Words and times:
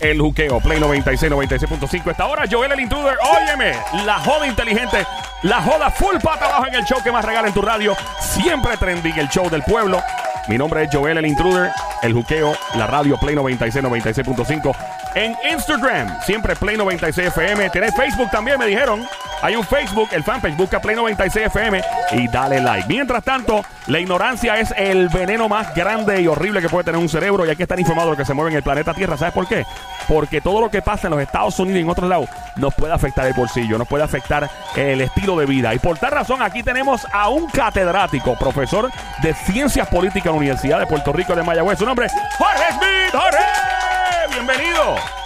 el 0.00 0.20
juqueo. 0.20 0.60
Play 0.60 0.80
96, 0.80 1.32
96.5. 1.32 2.10
Esta 2.10 2.26
hora, 2.26 2.44
Joel 2.50 2.72
el 2.72 2.80
Intruder. 2.80 3.16
Óyeme, 3.22 3.72
la 4.04 4.18
joda 4.20 4.46
inteligente, 4.46 5.06
la 5.42 5.62
joda 5.62 5.90
full 5.90 6.16
pata 6.22 6.46
abajo 6.46 6.66
en 6.66 6.74
el 6.74 6.84
show 6.84 7.02
que 7.02 7.12
más 7.12 7.24
regala 7.24 7.48
en 7.48 7.54
tu 7.54 7.62
radio. 7.62 7.96
Siempre 8.20 8.76
trending, 8.76 9.18
el 9.18 9.28
show 9.28 9.48
del 9.50 9.62
pueblo. 9.62 10.02
Mi 10.48 10.56
nombre 10.56 10.84
es 10.84 10.90
Joel 10.90 11.18
el 11.18 11.26
Intruder, 11.26 11.70
el 12.02 12.14
juqueo, 12.14 12.56
la 12.74 12.86
radio 12.86 13.18
Play 13.18 13.34
96, 13.34 13.84
96.5. 13.84 14.76
En 15.14 15.36
Instagram, 15.50 16.20
siempre 16.22 16.56
Play 16.56 16.76
96 16.76 17.28
FM. 17.28 17.70
Tenés 17.70 17.94
Facebook 17.94 18.30
también, 18.30 18.58
me 18.58 18.66
dijeron. 18.66 19.06
Hay 19.40 19.54
un 19.54 19.64
Facebook, 19.64 20.08
el 20.12 20.24
fanpage, 20.24 20.56
busca 20.56 20.80
Play 20.80 20.96
96 20.96 21.46
FM 21.46 21.80
y 22.12 22.28
dale 22.28 22.60
like. 22.60 22.88
Mientras 22.88 23.22
tanto, 23.22 23.64
la 23.86 24.00
ignorancia 24.00 24.58
es 24.58 24.74
el 24.76 25.08
veneno 25.08 25.48
más 25.48 25.72
grande 25.74 26.20
y 26.20 26.26
horrible 26.26 26.60
que 26.60 26.68
puede 26.68 26.84
tener 26.84 27.00
un 27.00 27.08
cerebro 27.08 27.46
y 27.46 27.50
hay 27.50 27.56
que 27.56 27.62
estar 27.62 27.78
informado 27.78 28.08
de 28.08 28.12
lo 28.14 28.16
que 28.16 28.24
se 28.24 28.34
mueve 28.34 28.50
en 28.50 28.56
el 28.56 28.62
planeta 28.64 28.94
Tierra. 28.94 29.16
¿Sabes 29.16 29.32
por 29.32 29.46
qué? 29.46 29.64
Porque 30.08 30.40
todo 30.40 30.60
lo 30.60 30.70
que 30.70 30.82
pasa 30.82 31.06
en 31.06 31.12
los 31.12 31.22
Estados 31.22 31.58
Unidos 31.60 31.78
y 31.78 31.82
en 31.82 31.88
otros 31.88 32.08
lados 32.08 32.28
nos 32.56 32.74
puede 32.74 32.92
afectar 32.92 33.26
el 33.26 33.34
bolsillo, 33.34 33.78
nos 33.78 33.86
puede 33.86 34.02
afectar 34.02 34.50
el 34.74 35.00
estilo 35.00 35.38
de 35.38 35.46
vida. 35.46 35.72
Y 35.72 35.78
por 35.78 35.98
tal 35.98 36.10
razón, 36.10 36.42
aquí 36.42 36.64
tenemos 36.64 37.06
a 37.12 37.28
un 37.28 37.48
catedrático, 37.48 38.36
profesor 38.36 38.90
de 39.22 39.34
Ciencias 39.34 39.86
Políticas 39.86 40.26
en 40.26 40.32
la 40.32 40.38
Universidad 40.38 40.80
de 40.80 40.86
Puerto 40.86 41.12
Rico 41.12 41.36
de 41.36 41.44
Mayagüez. 41.44 41.78
Su 41.78 41.86
nombre 41.86 42.06
es 42.06 42.12
Jorge 42.38 42.72
Smith. 42.72 43.12
Jorge, 43.12 44.34
bienvenido. 44.34 45.17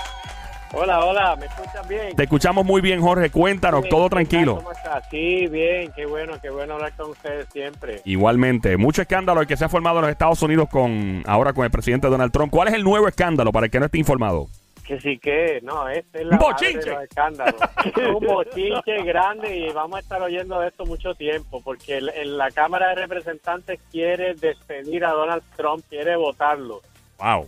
Hola, 0.75 1.05
hola, 1.05 1.37
¿me 1.37 1.47
escuchan 1.47 1.87
bien? 1.87 2.17
Te 2.17 2.23
escuchamos 2.23 2.65
muy 2.65 2.81
bien, 2.81 3.01
Jorge. 3.01 3.31
Cuéntanos, 3.31 3.83
Sí, 3.85 3.91
todo 3.91 4.09
tranquilo. 4.09 4.57
¿Cómo 4.57 4.73
estás? 4.73 5.05
Sí, 5.11 5.47
bien, 5.48 5.93
qué 5.95 6.07
bueno, 6.07 6.35
qué 6.41 6.48
bueno 6.48 6.75
hablar 6.75 6.93
con 6.97 7.11
ustedes 7.11 7.47
siempre. 7.53 8.01
Igualmente, 8.07 8.79
mucho 8.79 9.03
escándalo 9.03 9.43
el 9.43 9.47
que 9.47 9.57
se 9.57 9.67
ha 9.67 9.69
formado 9.69 9.98
en 9.98 10.03
los 10.03 10.11
Estados 10.11 10.41
Unidos 10.43 10.69
con 10.71 11.23
ahora 11.27 11.53
con 11.53 11.65
el 11.67 11.71
presidente 11.71 12.09
Donald 12.09 12.33
Trump. 12.33 12.51
¿Cuál 12.51 12.69
es 12.69 12.75
el 12.75 12.85
nuevo 12.85 13.07
escándalo 13.07 13.53
para 13.53 13.67
el 13.67 13.70
que 13.70 13.81
no 13.81 13.87
esté 13.87 13.98
informado? 13.98 14.47
Que 14.87 14.98
sí 14.98 15.19
que, 15.19 15.61
no, 15.62 15.89
este 15.91 16.23
es 16.23 16.27
la 16.27 16.39
bochinche. 16.39 16.79
de 16.89 16.95
los 16.95 17.03
escándalos. 17.05 17.61
un 18.17 18.27
bochinche 18.27 19.03
grande 19.05 19.55
y 19.57 19.70
vamos 19.73 19.97
a 19.97 20.01
estar 20.01 20.23
oyendo 20.23 20.59
de 20.59 20.69
esto 20.69 20.86
mucho 20.86 21.14
tiempo 21.14 21.61
porque 21.62 21.98
el- 21.98 22.09
en 22.09 22.39
la 22.39 22.51
Cámara 22.51 22.89
de 22.89 22.95
Representantes 22.97 23.79
quiere 23.91 24.34
despedir 24.34 25.05
a 25.05 25.11
Donald 25.12 25.42
Trump, 25.57 25.84
quiere 25.89 26.17
votarlo. 26.17 26.81
Wow. 27.19 27.47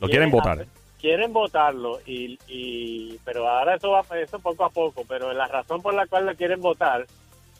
Lo 0.00 0.08
quieren 0.08 0.30
votar. 0.30 0.66
Quieren 1.00 1.32
votarlo, 1.32 2.00
y, 2.06 2.38
y, 2.48 3.18
pero 3.24 3.48
ahora 3.48 3.76
eso 3.76 3.90
va 3.90 4.04
eso 4.20 4.38
poco 4.40 4.64
a 4.64 4.70
poco. 4.70 5.04
Pero 5.06 5.32
la 5.32 5.46
razón 5.46 5.80
por 5.80 5.94
la 5.94 6.06
cual 6.06 6.26
lo 6.26 6.34
quieren 6.34 6.60
votar 6.60 7.06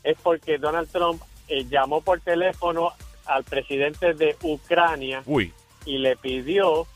es 0.02 0.16
porque 0.22 0.58
Donald 0.58 0.90
Trump 0.90 1.22
eh, 1.48 1.64
llamó 1.64 2.00
por 2.00 2.20
teléfono 2.20 2.92
al 3.26 3.44
presidente 3.44 4.14
de 4.14 4.36
Ucrania 4.42 5.22
Uy. 5.26 5.52
y 5.84 5.98
le 5.98 6.16
pidió 6.16 6.86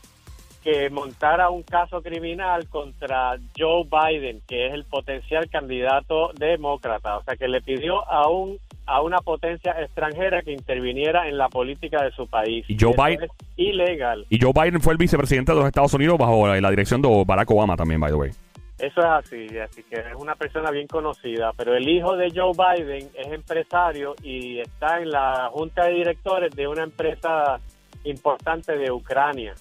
que 0.63 0.89
montara 0.89 1.49
un 1.49 1.63
caso 1.63 2.01
criminal 2.01 2.67
contra 2.69 3.37
Joe 3.57 3.83
Biden, 3.83 4.41
que 4.47 4.67
es 4.67 4.73
el 4.73 4.85
potencial 4.85 5.49
candidato 5.49 6.31
demócrata. 6.33 7.17
O 7.17 7.23
sea, 7.23 7.35
que 7.35 7.49
le 7.49 7.61
pidió 7.61 8.09
a 8.09 8.29
un 8.29 8.57
a 8.85 9.01
una 9.01 9.19
potencia 9.19 9.71
extranjera 9.81 10.41
que 10.41 10.51
interviniera 10.51 11.27
en 11.27 11.37
la 11.37 11.49
política 11.49 12.03
de 12.03 12.11
su 12.11 12.27
país. 12.27 12.65
¿Y 12.67 12.77
Joe 12.79 12.93
Biden? 12.93 13.23
es 13.23 13.31
ilegal. 13.55 14.25
Y 14.29 14.39
Joe 14.41 14.53
Biden 14.53 14.81
fue 14.81 14.93
el 14.93 14.97
vicepresidente 14.97 15.51
de 15.51 15.57
los 15.57 15.67
Estados 15.67 15.93
Unidos 15.93 16.17
bajo 16.17 16.47
la, 16.47 16.59
la 16.59 16.69
dirección 16.69 17.01
de 17.01 17.23
Barack 17.25 17.49
Obama 17.51 17.75
también, 17.75 17.99
by 17.99 18.11
the 18.11 18.17
way. 18.17 18.31
Eso 18.79 18.99
es 18.99 19.05
así, 19.05 19.57
así 19.59 19.83
que 19.83 19.95
es 19.95 20.15
una 20.17 20.35
persona 20.35 20.69
bien 20.71 20.87
conocida, 20.87 21.53
pero 21.55 21.75
el 21.75 21.87
hijo 21.87 22.17
de 22.17 22.31
Joe 22.35 22.51
Biden 22.51 23.09
es 23.15 23.27
empresario 23.31 24.13
y 24.21 24.59
está 24.59 24.99
en 24.99 25.09
la 25.11 25.49
junta 25.53 25.85
de 25.85 25.93
directores 25.93 26.53
de 26.53 26.67
una 26.67 26.83
empresa 26.83 27.61
importante 28.03 28.75
de 28.75 28.91
Ucrania. 28.91 29.53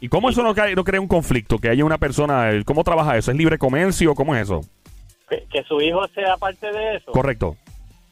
¿Y 0.00 0.08
cómo 0.08 0.28
eso 0.28 0.42
no, 0.42 0.54
crea 0.54 1.00
un 1.00 1.08
conflicto? 1.08 1.58
Que 1.58 1.68
haya 1.68 1.84
una 1.84 1.98
persona, 1.98 2.50
¿cómo 2.64 2.84
trabaja 2.84 3.16
eso? 3.16 3.30
¿Es 3.30 3.36
libre 3.36 3.58
comercio? 3.58 4.14
¿Cómo 4.14 4.34
es 4.34 4.42
eso? 4.42 4.60
Que, 5.28 5.46
que 5.50 5.62
su 5.62 5.80
hijo 5.80 6.06
sea 6.08 6.36
parte 6.36 6.70
de 6.70 6.96
eso. 6.96 7.12
Correcto. 7.12 7.56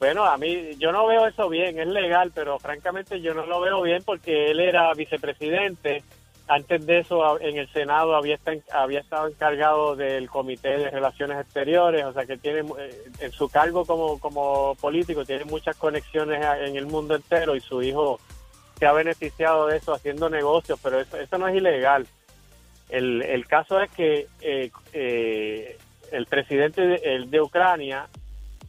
Bueno, 0.05 0.27
a 0.27 0.37
mí 0.37 0.77
yo 0.77 0.93
no 0.93 1.07
veo 1.07 1.27
eso 1.27 1.49
bien, 1.49 1.79
es 1.79 1.87
legal, 1.87 2.31
pero 2.35 2.59
francamente 2.59 3.23
yo 3.23 3.33
no 3.33 3.47
lo 3.47 3.59
veo 3.63 3.81
bien 3.81 4.03
porque 4.05 4.51
él 4.51 4.61
era 4.61 4.93
vicepresidente. 4.93 6.03
Antes 6.47 6.85
de 6.85 6.99
eso, 6.99 7.41
en 7.41 7.57
el 7.57 7.73
Senado 7.73 8.15
había, 8.15 8.39
había 8.71 9.01
estado 9.01 9.29
encargado 9.29 9.97
del 9.97 10.29
Comité 10.29 10.77
de 10.77 10.91
Relaciones 10.91 11.41
Exteriores, 11.41 12.05
o 12.05 12.13
sea 12.13 12.27
que 12.27 12.37
tiene 12.37 12.69
eh, 12.79 13.03
en 13.19 13.33
su 13.33 13.49
cargo 13.49 13.87
como, 13.87 14.21
como 14.21 14.75
político 14.75 15.25
tiene 15.25 15.47
muchas 15.47 15.75
conexiones 15.77 16.45
en 16.61 16.77
el 16.77 16.85
mundo 16.85 17.15
entero 17.15 17.57
y 17.57 17.61
su 17.61 17.83
hijo 17.83 18.21
se 18.79 18.85
ha 18.85 18.93
beneficiado 18.93 19.69
de 19.69 19.79
eso 19.79 19.95
haciendo 19.95 20.29
negocios, 20.29 20.79
pero 20.83 21.01
eso, 21.01 21.17
eso 21.17 21.39
no 21.39 21.49
es 21.49 21.57
ilegal. 21.57 22.07
El, 22.91 23.23
el 23.23 23.47
caso 23.47 23.81
es 23.81 23.91
que 23.93 24.27
eh, 24.43 24.71
eh, 24.93 25.79
el 26.13 26.27
presidente 26.27 26.83
de, 26.83 26.97
el 26.97 27.31
de 27.31 27.41
Ucrania 27.41 28.07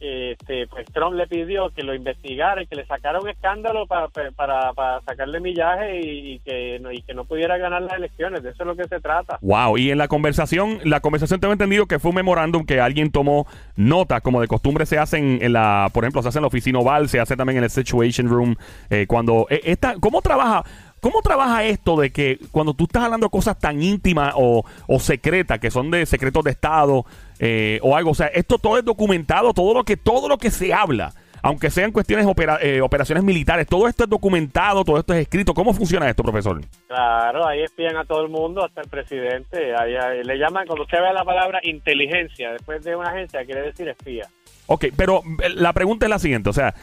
este, 0.00 0.66
pues 0.66 0.86
Trump 0.92 1.14
le 1.14 1.26
pidió 1.26 1.70
que 1.70 1.82
lo 1.82 1.94
investigara 1.94 2.62
y 2.62 2.66
que 2.66 2.76
le 2.76 2.86
sacara 2.86 3.20
un 3.20 3.28
escándalo 3.28 3.86
para, 3.86 4.08
para, 4.08 5.00
sacarle 5.02 5.40
millaje 5.40 6.00
y, 6.00 6.38
que 6.40 6.80
y 6.92 7.02
que 7.02 7.14
no 7.14 7.24
pudiera 7.24 7.56
ganar 7.56 7.82
las 7.82 7.94
elecciones. 7.94 8.42
De 8.42 8.50
eso 8.50 8.62
es 8.62 8.66
lo 8.66 8.76
que 8.76 8.88
se 8.88 9.00
trata. 9.00 9.38
Wow. 9.40 9.78
Y 9.78 9.90
en 9.90 9.98
la 9.98 10.08
conversación, 10.08 10.80
la 10.84 11.00
conversación 11.00 11.40
tengo 11.40 11.52
entendido 11.52 11.86
que 11.86 11.98
fue 11.98 12.10
un 12.10 12.16
memorándum 12.16 12.64
que 12.64 12.80
alguien 12.80 13.10
tomó 13.10 13.46
nota, 13.76 14.20
como 14.20 14.40
de 14.40 14.48
costumbre 14.48 14.86
se 14.86 14.98
hace 14.98 15.18
en, 15.18 15.38
en 15.42 15.52
la, 15.52 15.90
por 15.92 16.04
ejemplo, 16.04 16.22
se 16.22 16.28
hace 16.28 16.38
en 16.38 16.42
la 16.42 16.48
oficina 16.48 16.78
oval, 16.78 17.08
se 17.08 17.20
hace 17.20 17.36
también 17.36 17.58
en 17.58 17.64
el 17.64 17.70
Situation 17.70 18.28
Room. 18.28 18.56
eh, 18.90 19.06
cuando 19.06 19.46
eh, 19.50 19.60
esta, 19.64 19.94
¿cómo 20.00 20.22
trabaja? 20.22 20.64
¿Cómo 21.00 21.20
trabaja 21.22 21.62
esto 21.64 21.96
de 22.00 22.10
que 22.10 22.38
cuando 22.50 22.74
tú 22.74 22.84
estás 22.84 23.04
hablando 23.04 23.26
de 23.26 23.30
cosas 23.30 23.58
tan 23.58 23.82
íntimas 23.82 24.32
o, 24.36 24.64
o 24.88 24.98
secretas, 24.98 25.58
que 25.60 25.70
son 25.70 25.90
de 25.90 26.04
secretos 26.06 26.42
de 26.42 26.50
Estado 26.50 27.04
eh, 27.38 27.78
o 27.82 27.96
algo? 27.96 28.10
O 28.10 28.14
sea, 28.14 28.26
esto 28.28 28.58
todo 28.58 28.78
es 28.78 28.84
documentado, 28.84 29.52
todo 29.52 29.74
lo 29.74 29.84
que, 29.84 29.96
todo 29.96 30.28
lo 30.28 30.38
que 30.38 30.50
se 30.50 30.72
habla, 30.72 31.12
aunque 31.42 31.70
sean 31.70 31.92
cuestiones 31.92 32.26
opera- 32.26 32.58
eh, 32.60 32.80
operaciones 32.80 33.22
militares, 33.22 33.66
todo 33.66 33.86
esto 33.86 34.04
es 34.04 34.10
documentado, 34.10 34.84
todo 34.84 34.98
esto 34.98 35.14
es 35.14 35.20
escrito. 35.20 35.54
¿Cómo 35.54 35.72
funciona 35.72 36.08
esto, 36.08 36.22
profesor? 36.22 36.60
Claro, 36.88 37.46
ahí 37.46 37.62
espían 37.62 37.96
a 37.96 38.04
todo 38.04 38.22
el 38.24 38.30
mundo, 38.30 38.64
hasta 38.64 38.80
el 38.80 38.88
presidente. 38.88 39.74
Ahí, 39.76 39.94
ahí 39.94 40.24
le 40.24 40.38
llaman, 40.38 40.66
cuando 40.66 40.84
usted 40.84 40.98
ve 40.98 41.12
la 41.12 41.24
palabra 41.24 41.60
inteligencia, 41.62 42.52
después 42.52 42.82
de 42.82 42.96
una 42.96 43.10
agencia, 43.10 43.44
quiere 43.44 43.62
decir 43.62 43.88
espía. 43.88 44.26
Ok, 44.68 44.86
pero 44.96 45.22
eh, 45.44 45.50
la 45.54 45.72
pregunta 45.72 46.06
es 46.06 46.10
la 46.10 46.18
siguiente, 46.18 46.50
o 46.50 46.52
sea, 46.52 46.74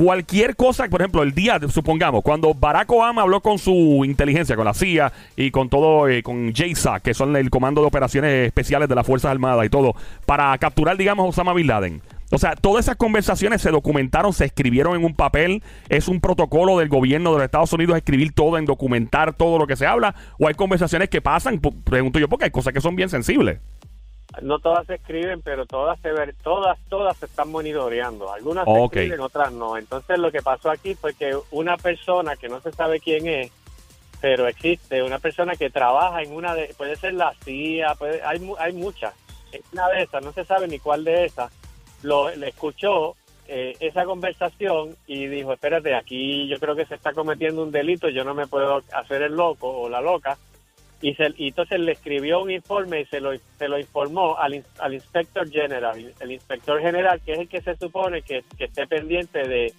cualquier 0.00 0.56
cosa, 0.56 0.88
por 0.88 1.02
ejemplo, 1.02 1.22
el 1.22 1.34
día, 1.34 1.60
supongamos, 1.68 2.22
cuando 2.22 2.54
Barack 2.54 2.90
Obama 2.90 3.20
habló 3.20 3.42
con 3.42 3.58
su 3.58 4.02
inteligencia, 4.06 4.56
con 4.56 4.64
la 4.64 4.72
CIA 4.72 5.12
y 5.36 5.50
con 5.50 5.68
todo, 5.68 6.08
eh, 6.08 6.22
con 6.22 6.54
JSAC, 6.54 7.02
que 7.02 7.12
son 7.12 7.36
el 7.36 7.50
Comando 7.50 7.82
de 7.82 7.88
Operaciones 7.88 8.46
Especiales 8.46 8.88
de 8.88 8.94
las 8.94 9.06
Fuerzas 9.06 9.30
Armadas 9.30 9.66
y 9.66 9.68
todo, 9.68 9.94
para 10.24 10.56
capturar, 10.56 10.96
digamos, 10.96 11.28
Osama 11.28 11.52
Bin 11.52 11.66
Laden. 11.66 12.00
O 12.30 12.38
sea, 12.38 12.54
todas 12.54 12.86
esas 12.86 12.96
conversaciones 12.96 13.60
se 13.60 13.70
documentaron, 13.70 14.32
se 14.32 14.46
escribieron 14.46 14.96
en 14.96 15.04
un 15.04 15.14
papel, 15.14 15.62
es 15.90 16.08
un 16.08 16.22
protocolo 16.22 16.78
del 16.78 16.88
gobierno 16.88 17.32
de 17.32 17.38
los 17.38 17.44
Estados 17.44 17.72
Unidos 17.74 17.98
escribir 17.98 18.32
todo, 18.32 18.56
en 18.56 18.64
documentar 18.64 19.34
todo 19.34 19.58
lo 19.58 19.66
que 19.66 19.76
se 19.76 19.86
habla, 19.86 20.14
o 20.38 20.48
hay 20.48 20.54
conversaciones 20.54 21.10
que 21.10 21.20
pasan, 21.20 21.60
pregunto 21.60 22.18
yo, 22.18 22.28
porque 22.28 22.46
hay 22.46 22.50
cosas 22.50 22.72
que 22.72 22.80
son 22.80 22.96
bien 22.96 23.10
sensibles. 23.10 23.58
No 24.42 24.58
todas 24.58 24.86
se 24.86 24.94
escriben, 24.94 25.42
pero 25.42 25.66
todas 25.66 25.98
se 26.00 26.12
ver, 26.12 26.34
todas, 26.42 26.78
todas 26.88 27.16
se 27.16 27.26
están 27.26 27.50
monitoreando. 27.50 28.32
Algunas 28.32 28.64
se 28.64 28.84
escriben, 28.84 29.20
otras 29.20 29.52
no. 29.52 29.76
Entonces 29.76 30.18
lo 30.18 30.30
que 30.30 30.42
pasó 30.42 30.70
aquí 30.70 30.94
fue 30.94 31.14
que 31.14 31.36
una 31.50 31.76
persona 31.76 32.36
que 32.36 32.48
no 32.48 32.60
se 32.60 32.72
sabe 32.72 33.00
quién 33.00 33.26
es, 33.26 33.52
pero 34.20 34.46
existe, 34.46 35.02
una 35.02 35.18
persona 35.18 35.56
que 35.56 35.70
trabaja 35.70 36.22
en 36.22 36.32
una 36.32 36.54
de, 36.54 36.74
puede 36.76 36.96
ser 36.96 37.14
la 37.14 37.34
CIA, 37.44 37.94
puede, 37.94 38.22
hay, 38.22 38.40
hay 38.58 38.72
muchas. 38.72 39.14
Una 39.72 39.88
de 39.88 40.02
esas, 40.02 40.22
no 40.22 40.32
se 40.32 40.44
sabe 40.44 40.68
ni 40.68 40.78
cuál 40.78 41.04
de 41.04 41.24
esas, 41.24 41.52
lo, 42.02 42.34
le 42.34 42.48
escuchó 42.48 43.16
eh, 43.52 43.76
esa 43.80 44.04
conversación 44.04 44.96
y 45.08 45.26
dijo, 45.26 45.52
espérate, 45.52 45.94
aquí 45.96 46.46
yo 46.46 46.60
creo 46.60 46.76
que 46.76 46.86
se 46.86 46.94
está 46.94 47.12
cometiendo 47.12 47.64
un 47.64 47.72
delito, 47.72 48.08
yo 48.08 48.22
no 48.22 48.32
me 48.32 48.46
puedo 48.46 48.82
hacer 48.92 49.22
el 49.22 49.34
loco 49.34 49.68
o 49.68 49.88
la 49.88 50.00
loca. 50.00 50.38
Y, 51.02 51.14
se, 51.14 51.32
y 51.36 51.48
entonces 51.48 51.80
le 51.80 51.92
escribió 51.92 52.42
un 52.42 52.50
informe 52.50 53.00
y 53.00 53.04
se 53.06 53.20
lo, 53.20 53.30
se 53.36 53.68
lo 53.68 53.78
informó 53.78 54.36
al, 54.36 54.62
al 54.78 54.94
inspector 54.94 55.48
general. 55.50 56.12
El 56.20 56.32
inspector 56.32 56.80
general, 56.80 57.20
que 57.24 57.32
es 57.32 57.38
el 57.38 57.48
que 57.48 57.62
se 57.62 57.74
supone 57.76 58.20
que, 58.22 58.44
que 58.58 58.64
esté 58.64 58.86
pendiente 58.86 59.48
de, 59.48 59.72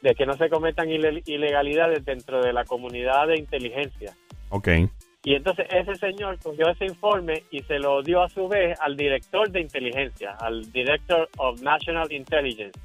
de 0.00 0.14
que 0.14 0.26
no 0.26 0.34
se 0.36 0.48
cometan 0.48 0.88
ile- 0.88 1.22
ilegalidades 1.26 2.04
dentro 2.04 2.40
de 2.40 2.52
la 2.52 2.64
comunidad 2.64 3.26
de 3.26 3.38
inteligencia. 3.38 4.12
Ok. 4.50 4.68
Y 5.22 5.34
entonces 5.34 5.66
ese 5.70 5.96
señor 5.96 6.38
cogió 6.42 6.70
ese 6.70 6.86
informe 6.86 7.42
y 7.50 7.60
se 7.64 7.78
lo 7.78 8.00
dio 8.02 8.22
a 8.22 8.28
su 8.28 8.48
vez 8.48 8.78
al 8.80 8.96
director 8.96 9.50
de 9.50 9.60
inteligencia, 9.60 10.36
al 10.40 10.70
Director 10.72 11.28
of 11.36 11.60
National 11.60 12.10
Intelligence, 12.10 12.78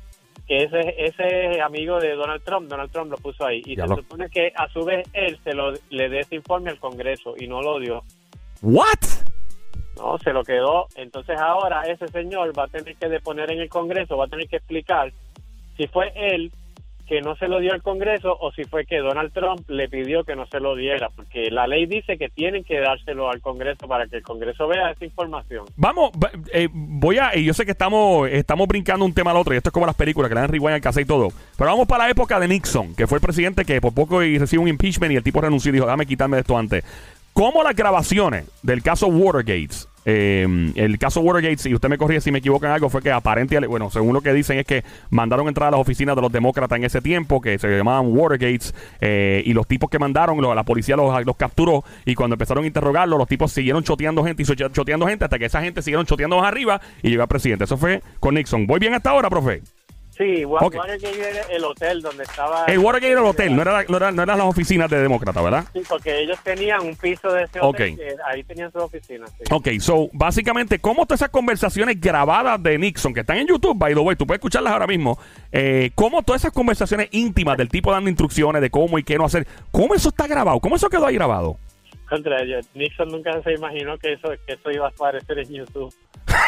que 0.47 0.63
ese, 0.63 0.95
ese 0.97 1.51
es 1.55 1.61
amigo 1.61 1.99
de 1.99 2.13
Donald 2.15 2.43
Trump, 2.43 2.67
Donald 2.69 2.91
Trump 2.91 3.11
lo 3.11 3.17
puso 3.17 3.45
ahí. 3.45 3.61
Y 3.65 3.75
Ya 3.75 3.83
se 3.83 3.89
lo- 3.89 3.95
supone 3.97 4.29
que 4.29 4.51
a 4.55 4.67
su 4.69 4.83
vez 4.85 5.07
él 5.13 5.39
se 5.43 5.53
lo, 5.53 5.73
le 5.89 6.09
dé 6.09 6.19
ese 6.19 6.35
informe 6.35 6.69
al 6.71 6.79
Congreso 6.79 7.33
y 7.37 7.47
no 7.47 7.61
lo 7.61 7.79
dio. 7.79 8.03
¿What? 8.61 8.85
No, 9.97 10.17
se 10.19 10.33
lo 10.33 10.43
quedó. 10.43 10.87
Entonces 10.95 11.39
ahora 11.39 11.83
ese 11.83 12.07
señor 12.09 12.57
va 12.57 12.65
a 12.65 12.67
tener 12.67 12.95
que 12.95 13.07
deponer 13.07 13.51
en 13.51 13.59
el 13.61 13.69
Congreso, 13.69 14.17
va 14.17 14.25
a 14.25 14.29
tener 14.29 14.47
que 14.47 14.57
explicar 14.57 15.11
si 15.77 15.87
fue 15.87 16.11
él 16.15 16.51
que 17.07 17.21
no 17.21 17.35
se 17.35 17.47
lo 17.47 17.59
dio 17.59 17.71
al 17.73 17.81
Congreso 17.83 18.35
o 18.39 18.51
si 18.51 18.63
fue 18.63 18.85
que 18.85 18.97
Donald 18.97 19.31
Trump 19.31 19.69
le 19.69 19.87
pidió 19.87 20.23
que 20.23 20.35
no 20.35 20.45
se 20.47 20.59
lo 20.59 20.75
diera, 20.75 21.09
porque 21.15 21.51
la 21.51 21.67
ley 21.67 21.85
dice 21.85 22.17
que 22.17 22.29
tienen 22.29 22.63
que 22.63 22.79
dárselo 22.79 23.29
al 23.29 23.41
Congreso 23.41 23.87
para 23.87 24.07
que 24.07 24.17
el 24.17 24.23
Congreso 24.23 24.67
vea 24.67 24.91
esa 24.91 25.05
información. 25.05 25.65
Vamos, 25.77 26.11
va- 26.13 26.31
eh, 26.51 26.67
voy 26.71 27.17
a, 27.19 27.35
y 27.35 27.45
yo 27.45 27.53
sé 27.53 27.65
que 27.65 27.71
estamos, 27.71 28.27
estamos 28.29 28.67
brincando 28.67 29.05
un 29.05 29.13
tema 29.13 29.31
al 29.31 29.37
otro, 29.37 29.53
y 29.53 29.57
esto 29.57 29.69
es 29.69 29.73
como 29.73 29.85
las 29.85 29.95
películas 29.95 30.29
que 30.29 30.35
le 30.35 30.41
dan 30.41 30.49
rewind 30.49 30.85
al 30.85 31.01
y 31.01 31.05
todo, 31.05 31.27
pero 31.57 31.69
vamos 31.69 31.87
para 31.87 32.05
la 32.05 32.09
época 32.09 32.39
de 32.39 32.47
Nixon, 32.47 32.95
que 32.95 33.05
fue 33.07 33.17
el 33.17 33.21
presidente 33.21 33.65
que 33.65 33.79
por 33.81 33.93
poco 33.93 34.23
y 34.23 34.37
recibe 34.37 34.63
un 34.63 34.67
impeachment 34.69 35.11
y 35.11 35.15
el 35.15 35.23
tipo 35.23 35.41
renunció 35.41 35.69
y 35.69 35.73
dijo, 35.73 35.85
dame 35.85 36.05
quitarme 36.05 36.37
de 36.37 36.41
esto 36.41 36.57
antes. 36.57 36.83
¿Cómo 37.35 37.63
las 37.63 37.75
grabaciones 37.75 38.45
del 38.63 38.81
caso 38.81 39.07
Watergate, 39.07 39.75
eh, 40.05 40.71
el 40.75 40.97
caso 40.97 41.19
Watergate, 41.19 41.57
si 41.57 41.73
usted 41.73 41.89
me 41.89 41.97
corrige 41.97 42.21
si 42.21 42.31
me 42.31 42.39
equivoco 42.39 42.65
en 42.65 42.71
algo, 42.71 42.89
fue 42.89 43.01
que 43.01 43.11
aparente, 43.11 43.59
bueno, 43.67 43.91
según 43.91 44.13
lo 44.13 44.21
que 44.21 44.31
dicen 44.31 44.57
es 44.57 44.65
que 44.65 44.85
mandaron 45.09 45.49
entrar 45.49 45.67
a 45.67 45.71
las 45.71 45.81
oficinas 45.81 46.15
de 46.15 46.21
los 46.21 46.31
demócratas 46.31 46.77
en 46.77 46.85
ese 46.85 47.01
tiempo, 47.01 47.41
que 47.41 47.59
se 47.59 47.67
llamaban 47.67 48.07
Watergates, 48.07 48.73
eh, 49.01 49.43
y 49.45 49.51
los 49.51 49.67
tipos 49.67 49.89
que 49.89 49.99
mandaron, 49.99 50.41
la 50.55 50.63
policía 50.63 50.95
los, 50.95 51.13
capturó, 51.35 51.83
y 52.05 52.15
cuando 52.15 52.35
empezaron 52.35 52.63
a 52.63 52.67
interrogarlos, 52.67 53.19
los 53.19 53.27
tipos 53.27 53.51
siguieron 53.51 53.83
choteando 53.83 54.23
gente 54.23 54.41
y 54.41 54.45
choteando 54.45 55.05
gente 55.05 55.25
hasta 55.25 55.37
que 55.37 55.43
esa 55.43 55.61
gente 55.61 55.81
siguieron 55.81 56.05
choteando 56.05 56.37
más 56.37 56.47
arriba 56.47 56.79
y 57.03 57.09
llegó 57.09 57.23
al 57.23 57.27
presidente. 57.27 57.65
Eso 57.65 57.75
fue 57.75 58.01
con 58.21 58.35
Nixon. 58.35 58.65
¿Voy 58.65 58.79
bien 58.79 58.93
hasta 58.93 59.09
ahora, 59.09 59.29
profe? 59.29 59.61
Sí, 60.17 60.45
Wa- 60.45 60.61
Ok. 60.61 60.75
Watergate 60.75 61.19
era 61.29 61.41
el 61.51 61.63
hotel 61.65 62.01
donde 62.01 62.23
estaba... 62.23 62.63
El 62.67 62.79
Watergate 62.79 63.11
era 63.11 63.19
el 63.19 63.25
hotel, 63.27 63.53
no, 63.55 63.61
era, 63.61 63.73
la- 63.73 63.83
no, 63.87 63.97
era- 63.97 64.11
no 64.11 64.23
eran 64.23 64.37
las 64.37 64.47
oficinas 64.47 64.89
de 64.89 64.99
demócrata, 65.01 65.41
¿verdad? 65.41 65.65
Sí, 65.73 65.81
porque 65.89 66.21
ellos 66.21 66.39
tenían 66.41 66.81
un 66.81 66.95
piso 66.95 67.33
de 67.33 67.43
ese 67.43 67.59
hotel, 67.59 67.91
Ok. 67.93 67.97
que 67.99 68.15
ahí 68.25 68.43
tenían 68.43 68.71
sus 68.71 68.83
oficinas. 68.83 69.29
sí. 69.37 69.43
Ok, 69.51 69.67
so, 69.81 70.09
básicamente, 70.13 70.79
¿cómo 70.79 71.05
todas 71.05 71.19
esas 71.21 71.29
conversaciones 71.31 71.99
grabadas 71.99 72.63
de 72.63 72.77
Nixon, 72.77 73.13
que 73.13 73.19
están 73.21 73.37
en 73.37 73.47
YouTube, 73.47 73.77
by 73.77 73.93
the 73.93 73.99
way, 73.99 74.15
tú 74.15 74.25
puedes 74.25 74.39
escucharlas 74.39 74.71
ahora 74.71 74.87
mismo, 74.87 75.19
eh, 75.51 75.91
cómo 75.95 76.23
todas 76.23 76.43
esas 76.43 76.53
conversaciones 76.53 77.09
íntimas 77.11 77.57
del 77.57 77.67
tipo 77.67 77.91
dando 77.91 78.09
instrucciones 78.09 78.61
de 78.61 78.69
cómo 78.69 78.97
y 78.97 79.03
qué 79.03 79.17
no 79.17 79.25
hacer, 79.25 79.45
cómo 79.71 79.95
eso 79.95 80.09
está 80.09 80.27
grabado, 80.27 80.59
cómo 80.61 80.77
eso 80.77 80.87
quedó 80.89 81.07
ahí 81.07 81.15
grabado? 81.15 81.57
Contra 82.09 82.41
ellos. 82.41 82.65
Nixon 82.73 83.09
nunca 83.09 83.41
se 83.43 83.53
imaginó 83.53 83.97
que 83.97 84.13
eso, 84.13 84.29
que 84.47 84.53
eso 84.53 84.71
iba 84.71 84.85
a 84.85 84.89
aparecer 84.89 85.39
en 85.39 85.49
YouTube. 85.49 85.93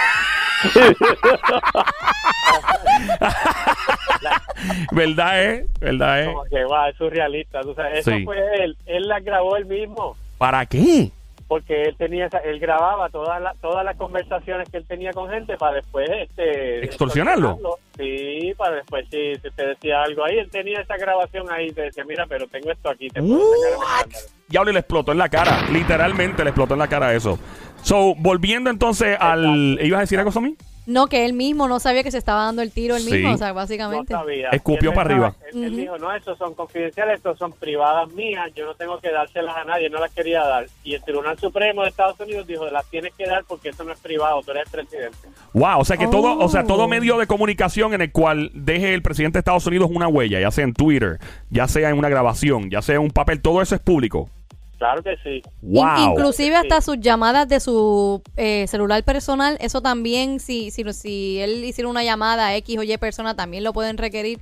¿Verdad, 4.92 5.44
eh? 5.44 5.65
¿Verdad, 5.80 6.24
eh? 6.24 6.25
Como 6.25 6.44
que, 6.45 6.63
wow, 6.65 6.86
es 6.89 6.95
surrealista. 6.98 7.62
tú 7.62 7.74
sabes, 7.74 8.00
eso 8.00 8.12
Sí. 8.12 8.24
fue 8.25 8.38
él. 8.63 8.77
Él 8.86 9.07
la 9.07 9.19
grabó 9.19 9.56
él 9.57 9.65
mismo. 9.65 10.15
¿Para 10.38 10.65
qué? 10.65 11.12
Porque 11.48 11.83
él 11.83 11.95
tenía 11.98 12.25
esa- 12.25 12.39
él 12.39 12.59
grababa 12.59 13.07
todas 13.09 13.42
las 13.42 13.56
todas 13.59 13.86
las 13.86 13.95
conversaciones 13.95 14.68
que 14.69 14.77
él 14.77 14.86
tenía 14.86 15.13
con 15.13 15.30
gente 15.30 15.56
para 15.56 15.75
después 15.75 16.09
este 16.09 16.83
¿Extorsionarlo? 16.83 17.57
Sí, 17.95 18.54
para 18.57 18.75
después 18.75 19.06
si 19.09 19.36
si 19.36 19.50
te 19.51 19.68
decía 19.68 20.01
algo 20.01 20.25
ahí, 20.25 20.39
él 20.39 20.50
tenía 20.51 20.81
esa 20.81 20.98
grabación 20.98 21.50
ahí 21.50 21.71
te 21.71 21.83
decía, 21.83 22.04
"Mira, 22.06 22.25
pero 22.27 22.48
tengo 22.48 22.69
esto 22.69 22.89
aquí, 22.89 23.07
te 23.09 23.21
puedo 23.21 23.39
sacar 23.39 23.69
el 23.69 23.75
escándalo". 24.12 24.33
Diablo, 24.50 24.71
y 24.71 24.74
le 24.74 24.80
explotó 24.81 25.12
en 25.13 25.18
la 25.19 25.30
cara, 25.30 25.62
literalmente 25.71 26.44
le 26.44 26.50
explotó 26.50 26.74
en 26.74 26.80
la 26.80 26.88
cara 26.89 27.13
eso. 27.13 27.39
So, 27.81 28.15
volviendo 28.15 28.69
entonces 28.69 29.18
al... 29.19 29.79
¿Ibas 29.81 29.97
a 30.00 30.01
decir 30.01 30.19
algo, 30.19 30.31
Somi? 30.31 30.56
No, 30.85 31.07
que 31.07 31.25
él 31.25 31.33
mismo 31.33 31.68
no 31.68 31.81
sabía 31.81 32.01
que 32.01 32.12
se 32.12 32.18
estaba 32.18 32.45
dando 32.45 32.62
el 32.62 32.71
tiro 32.71 32.95
él 32.95 33.01
Sí. 33.01 33.12
mismo, 33.12 33.33
o 33.33 33.38
sea, 33.38 33.50
No 33.50 33.56
básicamente. 33.56 34.13
sabía. 34.13 34.50
Escupió 34.51 34.91
Él 34.91 34.95
para 34.95 35.09
pensaba- 35.09 35.27
arriba. 35.27 35.47
Él, 35.51 35.63
él 35.65 35.71
Ujú. 35.74 35.81
dijo, 35.81 35.97
no, 35.97 36.15
estos 36.15 36.38
son 36.38 36.53
confidenciales, 36.53 37.18
estos 37.18 37.38
son 37.38 37.51
privadas 37.51 38.09
mías, 38.13 38.50
yo 38.56 38.65
no 38.65 38.74
tengo 38.75 38.97
que 39.01 39.12
dárselas 39.12 39.57
a 39.57 39.65
nadie, 39.65 39.89
no 39.89 40.00
las 40.00 40.13
quería 40.13 40.44
dar. 40.45 40.65
Y 40.85 40.94
el 40.94 41.03
Tribunal 41.03 41.38
Supremo 41.39 41.83
de 41.83 41.89
Estados 41.89 42.18
Unidos 42.21 42.47
dijo, 42.47 42.65
las 42.69 42.85
tienes 42.89 43.13
que 43.18 43.25
dar 43.25 43.44
porque 43.45 43.68
eso 43.69 43.83
no 43.83 43.91
es 43.91 44.00
privado, 44.00 44.41
tú 44.45 44.51
eres 44.51 44.63
el 44.68 44.71
presidente. 44.71 45.18
Wow, 45.53 45.80
o 45.80 45.83
sea 45.83 45.97
que 45.97 46.07
todo, 46.07 46.38
o 46.39 46.47
sea, 46.47 46.63
todo 46.63 46.83
Oh. 46.85 46.88
medio 46.88 47.18
de 47.18 47.27
comunicación 47.27 47.94
en 47.94 48.01
el 48.03 48.13
cual 48.13 48.50
deje 48.53 48.94
el 48.94 49.01
presidente 49.01 49.35
de 49.35 49.39
Estados 49.39 49.68
Unidos 49.68 49.89
una 49.94 50.07
huella, 50.07 50.39
ya 50.39 50.51
sea 50.51 50.63
en 50.63 50.73
Twitter, 50.73 51.19
ya 51.50 51.68
sea 51.68 51.89
en 51.89 51.97
una 51.97 52.07
grabación, 52.07 52.69
ya 52.69 52.81
sea 52.81 52.95
en 52.95 53.01
un 53.01 53.12
papel, 53.12 53.41
todo 53.41 53.62
eso 53.62 53.75
es 53.75 53.81
público. 53.81 54.30
Claro 54.77 55.01
que 55.01 55.15
sí. 55.24 55.41
Wow. 55.62 56.12
inclusive 56.12 56.56
hasta 56.56 56.81
sus 56.81 57.00
llamadas 57.00 57.47
de 57.50 57.59
su 57.59 58.21
eh, 58.35 58.65
celular 58.68 59.03
personal, 59.03 59.57
eso 59.59 59.81
también, 59.81 60.39
si, 60.39 60.69
si, 60.71 60.83
si 60.94 61.39
él 61.39 61.63
hiciera 61.63 61.89
una 61.89 62.03
llamada 62.03 62.47
a 62.47 62.56
X 62.57 62.77
o 62.77 62.83
Y 62.83 62.95
persona, 62.97 63.35
también 63.35 63.63
lo 63.63 63.74
pueden 63.74 63.97
requerir. 63.97 64.39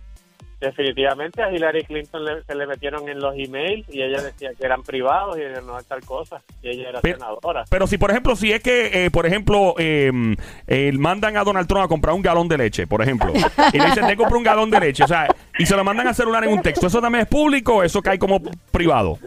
Definitivamente 0.59 1.43
a 1.43 1.51
Hillary 1.53 1.83
Clinton 1.83 2.23
le- 2.23 2.43
se 2.43 2.55
le 2.55 2.65
metieron 2.65 3.07
en 3.09 3.19
los 3.19 3.35
emails 3.37 3.85
y 3.89 4.01
ella 4.01 4.21
decía 4.21 4.51
que 4.57 4.65
eran 4.65 4.83
privados 4.83 5.37
y 5.37 5.41
ella 5.41 5.61
no 5.61 5.77
tal 5.83 5.99
cosa. 6.01 6.41
Y 6.63 6.69
ella 6.69 6.89
era 6.89 7.01
Pero- 7.01 7.17
senadora. 7.19 7.65
Pero 7.69 7.87
si, 7.87 7.97
por 7.97 8.09
ejemplo, 8.09 8.35
si 8.35 8.51
es 8.53 8.63
que, 8.63 9.05
eh, 9.05 9.11
por 9.11 9.25
ejemplo, 9.25 9.75
eh, 9.77 10.11
eh, 10.67 10.91
mandan 10.93 11.35
a 11.37 11.43
Donald 11.43 11.67
Trump 11.67 11.83
a 11.83 11.87
comprar 11.89 12.15
un 12.15 12.21
galón 12.21 12.47
de 12.47 12.57
leche, 12.57 12.87
por 12.87 13.01
ejemplo, 13.01 13.31
y 13.73 13.77
le 13.77 13.85
dicen, 13.85 14.07
te 14.07 14.15
compro 14.15 14.37
un 14.37 14.43
galón 14.45 14.71
de 14.71 14.79
leche, 14.79 15.03
o 15.03 15.07
sea, 15.07 15.27
y 15.59 15.65
se 15.65 15.75
lo 15.75 15.83
mandan 15.83 16.07
al 16.07 16.15
celular 16.15 16.43
en 16.45 16.53
un 16.53 16.61
texto, 16.61 16.87
¿eso 16.87 17.01
también 17.01 17.23
es 17.23 17.27
público 17.27 17.75
o 17.75 17.83
eso 17.83 18.01
cae 18.01 18.17
como 18.17 18.41
privado? 18.71 19.19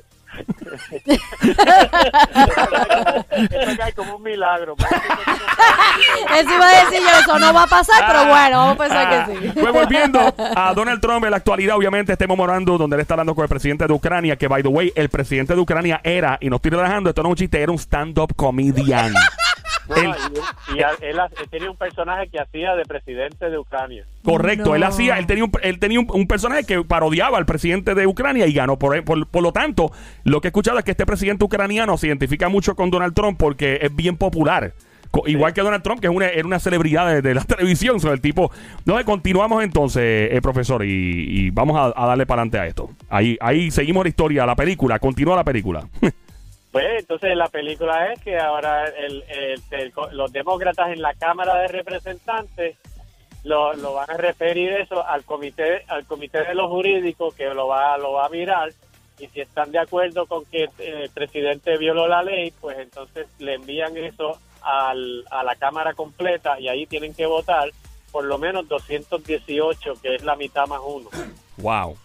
Eso 3.31 3.77
cae 3.77 3.93
como 3.93 4.17
un 4.17 4.23
milagro. 4.23 4.75
Sí 4.79 6.55
iba 6.55 6.69
a 6.69 6.85
decir 6.85 7.01
yo, 7.01 7.19
eso 7.21 7.39
no 7.39 7.53
va 7.53 7.63
a 7.65 7.67
pasar, 7.67 8.05
pero 8.07 8.27
bueno, 8.27 8.59
vamos 8.59 8.75
a 8.75 8.79
pensar 8.79 9.07
Ah, 9.09 9.27
que 9.27 9.37
sí. 9.39 9.53
Pues 9.61 9.73
volviendo 9.73 10.35
a 10.39 10.75
Donald 10.75 11.01
Trump 11.01 11.25
en 11.25 11.31
la 11.31 11.37
actualidad, 11.39 11.77
obviamente, 11.77 12.13
este 12.13 12.27
memorando 12.27 12.77
donde 12.79 12.97
él 12.97 13.01
está 13.01 13.15
hablando 13.15 13.35
con 13.35 13.43
el 13.45 13.49
presidente 13.49 13.87
de 13.87 13.93
Ucrania, 13.93 14.37
que, 14.37 14.49
by 14.49 14.63
the 14.63 14.69
way, 14.69 14.93
el 14.95 15.09
presidente 15.09 15.55
de 15.55 15.61
Ucrania 15.61 16.01
era, 16.03 16.39
y 16.41 16.51
no 16.51 16.57
estoy 16.57 16.71
relajando, 16.73 17.11
esto 17.11 17.23
no 17.23 17.29
es 17.29 17.33
un 17.33 17.37
chiste, 17.37 17.61
era 17.63 17.73
un 17.73 17.79
stand-up 17.79 18.35
comedian. 18.37 19.13
Y, 19.97 20.77
y 20.79 20.83
a- 20.83 20.91
él, 21.01 21.19
tenía 21.51 21.71
un 21.71 21.77
personaje 21.77 22.29
que 22.29 22.39
hacía 22.41 22.75
de 22.75 22.85
presidente 22.85 23.49
de 23.51 23.59
Ucrania. 23.59 24.05
Correcto, 24.25 24.71
No. 24.71 24.75
él 24.77 24.83
hacía, 24.85 25.19
él 25.19 25.27
tenía, 25.27 25.45
un, 25.45 25.53
él 25.63 25.79
tenía 25.79 26.01
un, 26.01 26.07
un 26.13 26.27
personaje 26.27 26.65
que 26.65 26.83
parodiaba 26.85 27.39
al 27.39 27.47
presidente 27.47 27.95
de 27.95 28.07
Ucrania 28.07 28.47
y 28.47 28.53
ganó. 28.53 28.79
Por, 28.79 29.03
por, 29.05 29.27
por 29.27 29.43
lo 29.43 29.53
tanto, 29.53 29.91
lo 30.25 30.41
que 30.41 30.49
he 30.49 30.51
escuchado 30.51 30.79
es 30.79 30.85
que 30.85 30.91
este 30.91 31.07
presidente 31.07 31.45
ucraniano 31.45 31.97
se 31.97 32.09
identifica 32.09 32.49
mucho 32.49 32.75
con 32.77 32.91
Donald 32.91 33.15
Trump 33.15 33.39
porque 33.39 33.79
es 33.83 33.95
bien 33.95 34.17
popular. 34.17 34.73
Co- 35.11 35.27
Igual 35.27 35.55
que 35.55 35.63
Donald 35.63 35.83
Trump, 35.83 36.01
que 36.01 36.07
es 36.07 36.13
una, 36.15 36.27
era 36.27 36.47
una 36.47 36.59
celebridad 36.59 37.07
de, 37.09 37.23
de 37.23 37.35
la 37.35 37.41
televisión, 37.45 37.99
sobre 37.99 38.15
el 38.15 38.21
tipo. 38.21 38.51
No, 38.85 39.03
continuamos 39.07 39.65
entonces, 39.65 40.03
eh, 40.33 40.39
profesor, 40.43 40.85
y, 40.85 40.91
y 40.91 41.51
vamos 41.51 41.79
a, 41.79 41.95
a 41.97 42.07
darle 42.07 42.27
para 42.27 42.43
adelante 42.43 42.59
a 42.59 42.67
esto. 42.67 42.91
Ahí, 43.09 43.39
ahí 43.41 43.71
seguimos 43.71 44.05
la 44.05 44.11
historia, 44.11 44.45
la 44.45 44.55
película, 44.55 44.99
continúa 44.99 45.35
la 45.37 45.45
película. 45.45 45.89
Pues 46.73 46.85
entonces 47.01 47.35
la 47.37 47.49
película 47.49 48.13
es 48.13 48.21
que 48.23 48.39
ahora 48.39 48.87
el- 48.89 49.25
el- 49.29 49.63
el- 49.71 49.93
los 50.13 50.31
demócratas 50.33 50.89
en 50.93 51.01
la 51.01 51.15
Cámara 51.15 51.57
de 51.61 51.69
Representantes 51.69 52.77
lo, 53.45 53.95
van 53.95 54.11
a 54.11 54.17
referir 54.17 54.73
eso 54.73 55.07
al 55.07 55.25
comité 55.25 55.83
al 55.89 56.05
comité 56.07 56.45
de 56.45 56.55
los 56.55 56.69
jurídicos 56.69 57.35
que 57.35 57.47
lo 57.55 57.69
va 57.69 57.97
lo 57.97 58.13
va 58.13 58.27
a 58.27 58.29
mirar 58.29 58.71
y 59.19 59.27
si 59.29 59.41
están 59.41 59.71
de 59.73 59.79
acuerdo 59.79 60.27
con 60.27 60.45
que 60.45 60.65
eh, 60.65 61.03
el 61.05 61.11
presidente 61.11 61.77
violó 61.79 62.07
la 62.07 62.23
ley, 62.23 62.53
pues 62.61 62.79
entonces 62.79 63.27
le 63.39 63.55
envían 63.55 63.97
eso 63.97 64.39
al, 64.63 65.25
a 65.31 65.43
la 65.43 65.57
Cámara 65.57 65.95
completa 65.95 66.61
y 66.61 66.69
ahí 66.69 66.87
tienen 66.87 67.15
que 67.15 67.27
votar 67.27 67.71
por 68.13 68.25
lo 68.25 68.39
menos 68.39 68.69
218, 68.69 69.95
que 70.03 70.15
es 70.17 70.23
la 70.25 70.37
mitad 70.37 70.67
más 70.67 70.81
uno. 70.85 71.09
wow. 71.59 71.97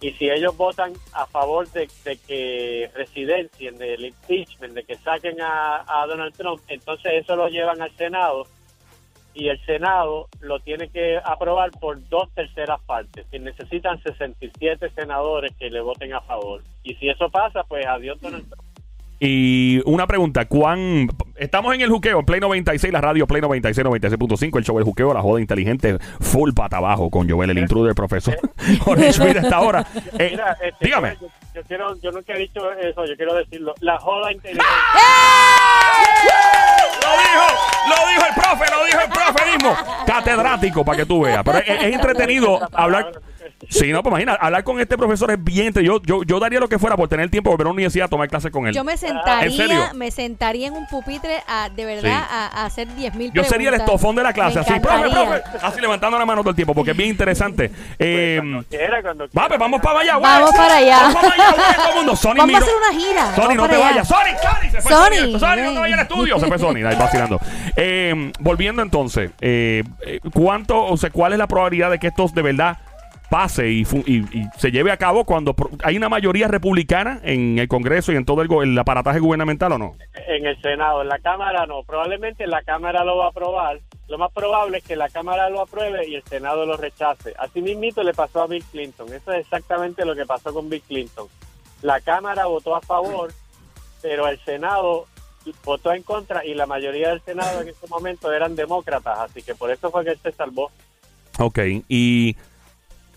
Y 0.00 0.12
si 0.12 0.28
ellos 0.28 0.56
votan 0.56 0.92
a 1.14 1.26
favor 1.26 1.68
de, 1.70 1.88
de 2.04 2.16
que 2.18 2.90
residencien, 2.94 3.78
del 3.78 4.04
impeachment, 4.04 4.74
de 4.74 4.84
que 4.84 4.96
saquen 4.96 5.36
a, 5.40 6.04
Donald 6.06 6.34
Trump, 6.36 6.60
entonces 6.68 7.12
eso 7.14 7.34
lo 7.34 7.48
llevan 7.48 7.80
al 7.80 7.94
Senado 7.96 8.46
y 9.32 9.48
el 9.48 9.58
Senado 9.64 10.28
lo 10.40 10.60
tiene 10.60 10.88
que 10.88 11.18
aprobar 11.22 11.70
por 11.72 12.06
dos 12.08 12.30
terceras 12.34 12.80
partes. 12.82 13.26
Y 13.32 13.38
necesitan 13.38 14.02
67 14.02 14.90
senadores 14.94 15.54
que 15.56 15.70
le 15.70 15.80
voten 15.80 16.12
a 16.14 16.20
favor. 16.22 16.62
Y 16.82 16.94
si 16.94 17.08
eso 17.08 17.28
pasa, 17.30 17.62
pues 17.64 17.86
adiós 17.86 18.20
Donald 18.20 18.48
Trump. 18.48 18.65
Y 19.18 19.80
una 19.86 20.06
pregunta, 20.06 20.44
¿cuán... 20.44 21.08
Estamos 21.36 21.74
en 21.74 21.80
el 21.80 21.90
juqueo, 21.90 22.20
en 22.20 22.26
Play 22.26 22.40
96, 22.40 22.92
la 22.92 23.00
radio 23.00 23.26
Play 23.26 23.40
96, 23.40 23.86
96.5, 23.86 24.58
el 24.58 24.64
show 24.64 24.78
El 24.78 24.84
Juqueo, 24.84 25.12
la 25.14 25.22
joda 25.22 25.40
inteligente, 25.40 25.98
full 26.20 26.52
pata 26.52 26.78
abajo 26.78 27.10
con 27.10 27.28
Joel, 27.28 27.50
el 27.50 27.58
intruder, 27.58 27.94
profesor 27.94 28.38
Jorge 28.80 29.12
Schmidt 29.12 29.36
hasta 29.36 29.56
ahora. 29.56 29.86
Eh, 30.18 30.30
Mira, 30.30 30.56
este, 30.62 30.84
dígame. 30.84 31.16
Yo, 31.20 31.28
yo 31.54 31.62
quiero, 31.64 32.00
yo 32.00 32.10
nunca 32.10 32.34
he 32.34 32.38
dicho 32.38 32.72
eso, 32.72 33.04
yo 33.04 33.16
quiero 33.16 33.34
decirlo. 33.34 33.74
La 33.80 33.98
joda 33.98 34.32
inteligente. 34.32 34.66
Lo 37.02 37.10
dijo, 37.12 37.46
lo 37.88 38.08
dijo 38.08 38.26
el 38.28 38.34
profe, 38.34 38.64
lo 38.70 38.86
dijo 38.86 39.00
el 39.00 39.10
profe 39.10 39.50
mismo. 39.52 39.76
Catedrático, 40.06 40.84
para 40.84 40.98
que 40.98 41.06
tú 41.06 41.22
veas. 41.22 41.42
Pero 41.44 41.58
es, 41.58 41.68
es 41.68 41.94
entretenido 41.94 42.60
hablar... 42.72 43.12
Sí, 43.68 43.92
no, 43.92 44.02
pues 44.02 44.12
imagina, 44.12 44.34
hablar 44.34 44.64
con 44.64 44.80
este 44.80 44.96
profesor 44.96 45.30
es 45.30 45.42
bien... 45.42 45.68
entre- 45.68 45.84
Yo, 45.84 46.00
yo, 46.02 46.22
yo 46.22 46.38
daría 46.40 46.60
lo 46.60 46.68
que 46.68 46.78
fuera 46.78 46.96
por 46.96 47.08
tener 47.08 47.30
tiempo 47.30 47.50
de 47.50 47.54
volver 47.54 47.66
a 47.66 47.68
la 47.70 47.72
universidad 47.74 48.06
a 48.06 48.08
tomar 48.08 48.28
clases 48.28 48.50
con 48.50 48.66
él. 48.66 48.74
Yo 48.74 48.84
me 48.84 48.92
¿En 48.92 48.98
serio? 48.98 49.16
sentaría, 49.24 49.92
me 49.94 50.10
sentaría 50.10 50.66
en 50.68 50.74
un 50.74 50.86
pupitre 50.86 51.42
a, 51.48 51.68
de 51.68 51.84
verdad, 51.84 52.02
Sí. 52.02 52.08
a, 52.32 52.46
a 52.62 52.66
hacer 52.66 52.94
10 52.94 53.14
mil 53.14 53.32
Yo 53.32 53.44
sería 53.44 53.68
el 53.70 53.74
estofón 53.76 54.14
de 54.16 54.22
la 54.22 54.32
clase, 54.32 54.58
así, 54.60 54.72
profe, 54.80 55.10
profe, 55.10 55.42
así 55.62 55.80
levantando 55.80 56.18
la 56.18 56.26
mano 56.26 56.40
todo 56.42 56.50
el 56.50 56.56
tiempo, 56.56 56.74
porque 56.74 56.92
es 56.92 56.96
bien 56.96 57.10
interesante. 57.10 57.70
Eh, 57.98 58.36
Cuando 58.40 58.64
quiera, 58.68 59.02
cuando 59.02 59.24
Va, 59.24 59.30
quiera. 59.30 59.48
pues 59.48 59.60
vamos 59.60 59.80
para 59.80 60.00
allá, 60.00 60.16
güey. 60.16 60.30
Vamos 60.30 60.50
para 60.52 60.76
allá. 60.76 60.98
Vamos 60.98 61.14
para 61.14 61.34
allá, 61.34 61.52
güey, 61.56 61.76
todo 61.76 61.88
el 61.88 61.94
mundo. 61.96 62.16
Sony 62.16 62.34
Vamos 62.36 62.54
a 62.54 62.58
hacer 62.58 62.74
una 62.76 63.00
gira. 63.00 63.34
Sony, 63.34 63.54
no 63.54 63.68
te 63.68 63.76
vayas. 63.76 64.08
Sony, 64.08 64.16
Sony, 64.42 64.70
se 64.70 64.80
fue 64.82 64.92
Sony, 64.92 65.14
Sony. 65.32 65.38
Sony, 65.38 65.56
no 65.64 65.72
te 65.72 65.78
vayas 65.80 65.98
al 65.98 66.02
estudio. 66.06 66.38
Se 66.38 66.46
fue 66.46 66.58
Sony, 66.58 66.76
ahí 66.86 66.96
vacilando. 66.96 67.40
Eh, 67.78 68.32
volviendo 68.40 68.80
entonces, 68.82 69.30
eh, 69.40 69.82
eh, 70.06 70.20
¿cuánto, 70.32 70.82
o 70.84 70.96
sea, 70.96 71.10
cuál 71.10 71.32
es 71.32 71.38
la 71.38 71.46
probabilidad 71.46 71.90
de 71.90 71.98
que 71.98 72.06
estos 72.06 72.32
de 72.34 72.40
verdad 72.42 72.78
pase 73.30 73.68
y, 73.70 73.82
y- 74.06 74.16
y 74.38 74.44
se 74.56 74.70
lleve 74.70 74.92
a 74.92 74.96
cabo 74.96 75.24
cuando 75.24 75.54
hay 75.82 75.96
una 75.96 76.08
mayoría 76.08 76.48
republicana 76.48 77.20
en 77.24 77.58
el 77.58 77.68
Congreso 77.68 78.12
y 78.12 78.16
en 78.16 78.24
todo 78.24 78.42
el, 78.42 78.48
el 78.70 78.78
aparataje 78.78 79.18
gubernamental 79.20 79.72
o 79.72 79.78
no? 79.78 79.96
En 80.28 80.46
el 80.46 80.60
Senado, 80.62 81.02
en 81.02 81.08
la 81.08 81.18
Cámara 81.18 81.66
no. 81.66 81.82
Probablemente 81.82 82.46
la 82.46 82.62
Cámara 82.62 83.04
lo 83.04 83.16
va 83.18 83.26
a 83.26 83.28
aprobar. 83.30 83.80
Lo 84.08 84.18
más 84.18 84.30
probable 84.32 84.78
es 84.78 84.84
que 84.84 84.94
la 84.96 85.08
Cámara 85.08 85.50
lo 85.50 85.60
apruebe 85.60 86.08
y 86.08 86.14
el 86.14 86.22
Senado 86.24 86.64
lo 86.66 86.76
rechace. 86.76 87.34
Así 87.38 87.60
mismito 87.60 88.02
le 88.02 88.14
pasó 88.14 88.42
a 88.42 88.46
Bill 88.46 88.64
Clinton. 88.70 89.12
Eso 89.12 89.32
es 89.32 89.40
exactamente 89.40 90.04
lo 90.04 90.14
que 90.14 90.24
pasó 90.26 90.54
con 90.54 90.68
Bill 90.70 90.82
Clinton. 90.82 91.26
La 91.82 92.00
Cámara 92.00 92.46
votó 92.46 92.76
a 92.76 92.80
favor, 92.80 93.32
pero 94.02 94.28
el 94.28 94.38
Senado 94.44 95.06
votó 95.64 95.92
en 95.92 96.02
contra 96.02 96.44
y 96.44 96.54
la 96.54 96.66
mayoría 96.66 97.10
del 97.10 97.20
Senado 97.22 97.60
en 97.62 97.68
ese 97.68 97.86
momento 97.88 98.32
eran 98.32 98.54
demócratas. 98.56 99.18
Así 99.18 99.42
que 99.42 99.54
por 99.54 99.70
eso 99.70 99.90
fue 99.90 100.04
que 100.04 100.10
él 100.12 100.18
se 100.22 100.32
salvó. 100.32 100.70
Ok, 101.38 101.58
y... 101.88 102.36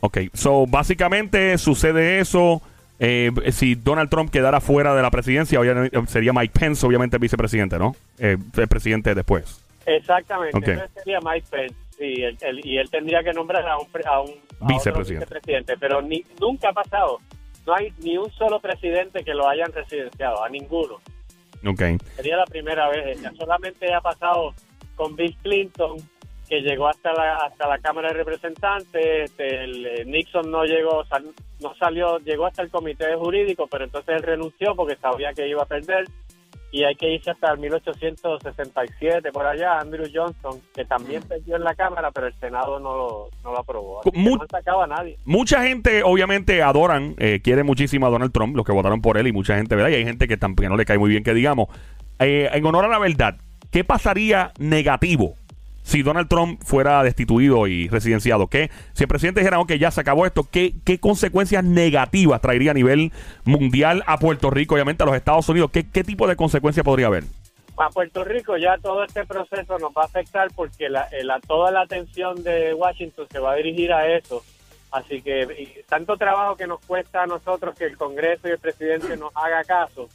Ok, 0.02 0.18
so 0.34 0.66
básicamente 0.68 1.58
sucede 1.58 2.20
eso. 2.20 2.62
eh, 3.00 3.32
si 3.52 3.76
Donald 3.76 4.10
Trump 4.10 4.30
quedara 4.32 4.60
fuera 4.62 4.94
de 4.94 5.02
la 5.02 5.10
presidencia, 5.12 5.60
obviamente, 5.60 5.98
sería 6.08 6.34
Mike 6.34 6.54
Pence, 6.60 6.86
obviamente 6.86 7.18
vicepresidente, 7.18 7.78
¿no? 7.80 7.96
Eh, 8.18 8.38
el 8.58 8.68
presidente 8.68 9.16
después. 9.16 9.64
Exactamente. 9.86 10.58
Ok. 10.58 10.68
Ese 10.68 10.88
sería 11.04 11.20
Mike 11.22 11.48
Pence. 11.50 11.76
Sí, 11.98 12.14
él- 12.24 12.38
él- 12.42 12.62
y 12.66 12.78
él 12.78 12.90
tendría 12.90 13.24
que 13.24 13.34
nombrar 13.34 13.68
a 13.68 13.78
un, 13.78 13.88
a 14.06 14.22
un 14.22 14.32
a 14.62 14.68
Vicepresidente. 14.68 15.26
vicepresidente. 15.26 15.78
Pero 15.78 16.02
ni, 16.02 16.24
nunca 16.40 16.70
ha 16.70 16.74
pasado. 16.74 17.20
No 17.66 17.74
hay 17.76 17.94
ni 18.04 18.18
un 18.18 18.30
solo 18.32 18.60
presidente 18.60 19.24
que 19.24 19.34
lo 19.34 19.48
hayan 19.48 19.72
residenciado, 19.74 20.44
a 20.44 20.50
ninguno. 20.50 20.96
Ok. 21.66 21.82
Sería 22.16 22.38
la 22.38 22.46
primera 22.46 22.90
vez. 22.90 23.22
Ya 23.22 23.32
solamente 23.34 23.94
ha 23.94 24.02
pasado 24.02 24.54
con 24.96 25.16
Bill 25.16 25.36
Clinton, 25.42 25.98
que 26.50 26.62
llegó 26.62 26.88
hasta 26.88 27.14
la 27.14 27.36
hasta 27.38 27.68
la 27.68 27.78
Cámara 27.80 28.08
de 28.10 28.16
Representantes. 28.16 29.30
este, 29.32 29.64
el, 29.64 29.86
eh, 29.86 30.04
Nixon 30.06 30.50
no 30.50 30.64
llegó, 30.66 31.06
sal- 31.06 31.34
no 31.62 31.76
salió, 31.76 32.18
llegó 32.20 32.48
hasta 32.48 32.64
el 32.64 32.70
comité 32.70 33.16
jurídico, 33.16 33.68
pero 33.68 33.86
entonces 33.86 34.16
él 34.16 34.24
renunció 34.24 34.76
porque 34.76 34.96
sabía 34.98 35.34
que 35.34 35.48
iba 35.48 35.62
a 35.64 35.66
perder. 35.68 36.06
Y 36.72 36.84
hay 36.84 36.94
que 36.96 37.10
irse 37.12 37.32
hasta 37.32 37.52
el 37.52 37.58
1867 37.60 39.32
por 39.32 39.46
allá, 39.46 39.80
Andrew 39.80 40.06
Johnson, 40.14 40.62
que 40.76 40.86
también 40.86 41.24
perdió 41.24 41.56
en 41.56 41.64
la 41.64 41.74
Cámara, 41.74 42.12
pero 42.12 42.28
el 42.28 42.34
Senado 42.40 42.80
no 42.80 42.96
lo, 42.96 43.30
no 43.44 43.52
lo 43.54 43.60
aprobó. 43.60 44.02
Así 44.02 44.12
que 44.12 44.20
Mu- 44.20 44.38
no 44.38 44.46
sacado 44.50 44.84
a 44.84 44.88
nadie. 44.88 45.18
Mucha 45.26 45.64
gente, 45.64 46.04
obviamente, 46.04 46.62
adoran, 46.62 47.16
eh, 47.18 47.40
quiere 47.44 47.64
muchísimo 47.64 48.06
a 48.06 48.10
Donald 48.12 48.32
Trump, 48.32 48.56
los 48.56 48.66
que 48.66 48.72
votaron 48.72 49.02
por 49.02 49.18
él, 49.18 49.28
y 49.28 49.32
mucha 49.32 49.56
gente, 49.56 49.76
¿verdad? 49.76 49.90
Y 49.90 49.96
hay 49.96 50.04
gente 50.06 50.28
que, 50.28 50.38
que 50.38 50.70
no 50.70 50.78
le 50.78 50.86
cae 50.86 50.98
muy 51.00 51.10
bien 51.10 51.24
que 51.24 51.34
digamos. 51.34 51.70
Eh, 52.20 52.50
en 52.54 52.66
honor 52.66 52.86
a 52.86 52.88
la 52.88 53.00
verdad, 53.00 53.38
¿qué 53.72 53.84
pasaría 53.84 54.52
negativo 54.60 55.36
si 55.90 56.04
Donald 56.04 56.28
Trump 56.30 56.62
fuera 56.64 57.02
destituido 57.04 57.66
y 57.68 57.88
residenciado? 57.88 58.48
¿Qué, 58.48 58.70
si 58.94 59.04
el 59.04 59.08
presidente 59.08 59.40
dijera, 59.42 59.60
ok, 59.60 59.74
ya 59.74 59.90
se 59.92 60.02
acabó 60.02 60.26
esto, 60.26 60.48
¿qué, 60.50 60.74
qué 60.86 61.00
consecuencias 61.00 61.64
negativas 61.64 62.42
traería 62.42 62.72
a 62.72 62.74
nivel 62.76 63.12
mundial 63.44 64.04
a 64.06 64.18
Puerto 64.20 64.50
Rico, 64.52 64.76
obviamente 64.76 65.04
a 65.04 65.06
los 65.08 65.16
Estados 65.16 65.50
Unidos? 65.50 65.72
¿Qué, 65.72 65.88
qué 65.90 66.04
tipo 66.04 66.28
de 66.28 66.36
consecuencias 66.36 66.84
podría 66.84 67.08
haber? 67.08 67.24
A 67.78 67.90
Puerto 67.90 68.24
Rico 68.24 68.58
ya 68.58 68.78
todo 68.78 69.04
este 69.04 69.26
proceso 69.26 69.80
nos 69.80 69.92
va 69.92 70.04
a 70.04 70.06
afectar 70.06 70.50
porque 70.56 70.90
la, 70.90 71.04
eh, 71.12 71.24
la- 71.24 71.40
toda 71.40 71.72
la 71.72 71.82
atención 71.82 72.44
de 72.44 72.74
Washington 72.74 73.26
se 73.32 73.40
va 73.40 73.54
a 73.54 73.56
dirigir 73.56 73.92
a 73.94 74.06
eso. 74.16 74.44
Así 74.92 75.22
que 75.22 75.84
tanto 75.88 76.18
trabajo 76.18 76.56
que 76.56 76.68
nos 76.68 76.80
cuesta 76.82 77.24
a 77.24 77.26
nosotros 77.28 77.76
que 77.78 77.86
el 77.86 77.96
Congreso 77.98 78.48
y 78.48 78.52
el 78.52 78.58
presidente 78.60 79.16
nos 79.18 79.32
haga 79.36 79.64
caso, 79.64 80.10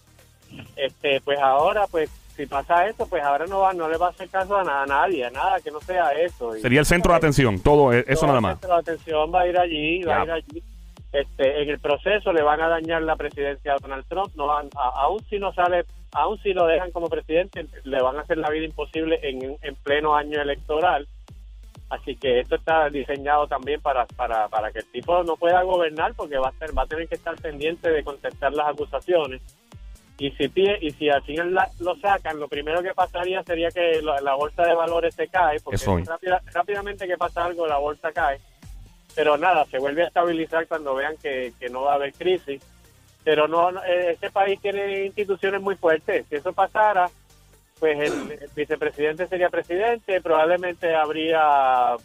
este, 0.76 1.20
pues 1.20 1.38
ahora, 1.38 1.86
pues 1.90 2.10
si 2.36 2.46
pasa 2.46 2.86
eso, 2.88 3.06
pues 3.08 3.22
ahora 3.22 3.46
no 3.46 3.60
va, 3.60 3.72
no 3.72 3.88
le 3.88 3.96
va 3.96 4.06
a 4.06 4.10
hacer 4.10 4.28
caso 4.28 4.56
a, 4.56 4.64
na- 4.64 4.82
a 4.82 4.86
nadie, 4.86 5.24
a 5.24 5.30
nada 5.30 5.60
que 5.60 5.70
no 5.70 5.80
sea 5.80 6.10
eso. 6.12 6.52
Sería 6.54 6.80
el 6.80 6.86
centro 6.86 7.12
de 7.12 7.18
atención, 7.18 7.60
todo 7.60 7.92
eh, 7.92 8.04
eso 8.08 8.20
todo 8.20 8.26
nada 8.28 8.38
el 8.38 8.42
más. 8.42 8.52
centro 8.60 8.74
de 8.74 8.80
atención 8.80 9.32
va 9.34 9.40
a 9.42 9.46
ir 9.46 9.58
allí, 9.58 10.02
va 10.02 10.20
a 10.20 10.24
ir 10.24 10.30
allí. 10.32 10.62
Este, 11.12 11.62
en 11.62 11.70
el 11.70 11.78
proceso 11.78 12.32
le 12.32 12.42
van 12.42 12.60
a 12.60 12.68
dañar 12.68 13.02
la 13.02 13.14
presidencia 13.14 13.74
a 13.74 13.76
Donald 13.80 14.04
Trump, 14.08 14.34
no 14.34 14.46
van, 14.48 14.68
a- 14.76 15.02
aún 15.04 15.20
si 15.30 15.38
no 15.38 15.52
sale, 15.54 15.84
aún 16.12 16.38
si 16.42 16.52
lo 16.52 16.66
dejan 16.66 16.90
como 16.90 17.08
presidente, 17.08 17.66
le 17.84 18.02
van 18.02 18.16
a 18.16 18.22
hacer 18.22 18.38
la 18.38 18.50
vida 18.50 18.64
imposible 18.64 19.20
en, 19.22 19.56
en 19.62 19.74
pleno 19.76 20.16
año 20.16 20.40
electoral. 20.42 21.06
Así 21.90 22.16
que 22.16 22.40
esto 22.40 22.56
está 22.56 22.88
diseñado 22.88 23.46
también 23.46 23.80
para, 23.80 24.06
para, 24.06 24.48
para 24.48 24.72
que 24.72 24.80
el 24.80 24.86
tipo 24.90 25.22
no 25.22 25.36
pueda 25.36 25.62
gobernar 25.62 26.14
porque 26.14 26.38
va 26.38 26.48
a 26.48 26.52
ser, 26.58 26.76
va 26.76 26.82
a 26.82 26.86
tener 26.86 27.06
que 27.06 27.14
estar 27.14 27.36
pendiente 27.36 27.88
de 27.90 28.02
contestar 28.02 28.52
las 28.52 28.68
acusaciones. 28.68 29.40
Y 30.18 30.30
si 30.32 30.48
pie, 30.48 30.78
y 30.80 30.90
si 30.92 31.08
al 31.10 31.22
final 31.24 31.52
la- 31.54 31.68
lo 31.80 31.96
sacan, 31.96 32.38
lo 32.38 32.46
primero 32.48 32.82
que 32.82 32.94
pasaría 32.94 33.42
sería 33.42 33.68
que 33.70 34.00
la, 34.00 34.20
la 34.20 34.34
bolsa 34.34 34.64
de 34.64 34.74
valores 34.74 35.14
se 35.14 35.26
cae, 35.28 35.58
porque 35.60 35.76
rápida- 36.04 36.40
rápidamente 36.52 37.06
que 37.08 37.16
pasa 37.16 37.44
algo 37.44 37.66
la 37.66 37.78
bolsa 37.78 38.12
cae. 38.12 38.38
Pero 39.16 39.36
nada, 39.36 39.64
se 39.66 39.78
vuelve 39.78 40.04
a 40.04 40.06
estabilizar 40.08 40.66
cuando 40.68 40.94
vean 40.94 41.16
que, 41.22 41.52
que 41.58 41.68
no 41.68 41.82
va 41.82 41.92
a 41.92 41.94
haber 41.96 42.12
crisis. 42.12 42.62
Pero 43.24 43.48
no, 43.48 43.72
no, 43.72 43.82
eh, 43.84 44.10
este 44.12 44.30
país 44.30 44.60
tiene 44.60 45.06
instituciones 45.06 45.60
muy 45.60 45.76
fuertes. 45.76 46.26
Si 46.28 46.36
eso 46.36 46.52
pasara, 46.52 47.08
pues 47.80 47.98
el, 47.98 48.30
el 48.32 48.50
vicepresidente 48.54 49.26
sería 49.28 49.48
presidente, 49.50 50.20
probablemente 50.20 50.94
habría 50.94 51.40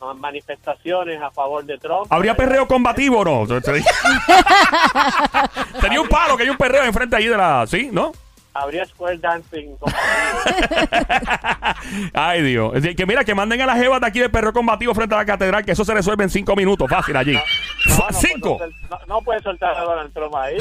ma- 0.02 0.14
manifestaciones 0.16 1.22
a 1.22 1.30
favor 1.32 1.64
de 1.64 1.78
Trump. 1.78 2.08
¿Habría 2.12 2.36
perreo 2.36 2.68
combativo 2.68 3.24
no? 3.24 3.46
Sería 5.82 6.02
un 6.02 6.08
palo 6.10 6.36
que 6.38 6.44
hay 6.44 6.50
un 6.50 6.58
perreo 6.58 6.84
enfrente 6.84 7.16
allí 7.16 7.28
de 7.28 7.38
la... 7.38 7.66
¿Sí? 7.68 7.90
¿No? 7.92 8.12
Habría 8.52 8.84
square 8.86 9.18
dancing. 9.20 9.76
Ay, 12.14 12.42
Dios. 12.42 12.76
Es 12.76 12.82
decir, 12.82 12.98
que 12.98 13.06
mira, 13.06 13.24
que 13.24 13.36
manden 13.36 13.62
a 13.62 13.66
las 13.68 13.78
jevas 13.78 14.02
de 14.02 14.08
aquí 14.08 14.20
de 14.20 14.30
perreo 14.30 14.52
combativo 14.52 14.94
frente 14.96 15.14
a 15.16 15.20
la 15.20 15.26
catedral, 15.26 15.64
que 15.64 15.72
eso 15.74 15.86
se 15.86 15.94
resuelve 15.94 16.24
en 16.24 16.30
cinco 16.30 16.56
minutos, 16.56 16.90
fácil 16.90 17.16
allí. 17.16 17.38
No, 17.88 17.96
Fa- 17.96 18.08
no, 18.12 18.20
¡Cinco! 18.20 18.58
No, 18.60 18.68
no, 18.90 19.06
no 19.08 19.22
puede 19.22 19.42
soltar 19.42 19.76
a 19.78 19.82
Donald 19.84 20.12
Trump 20.14 20.36
ahí. 20.36 20.58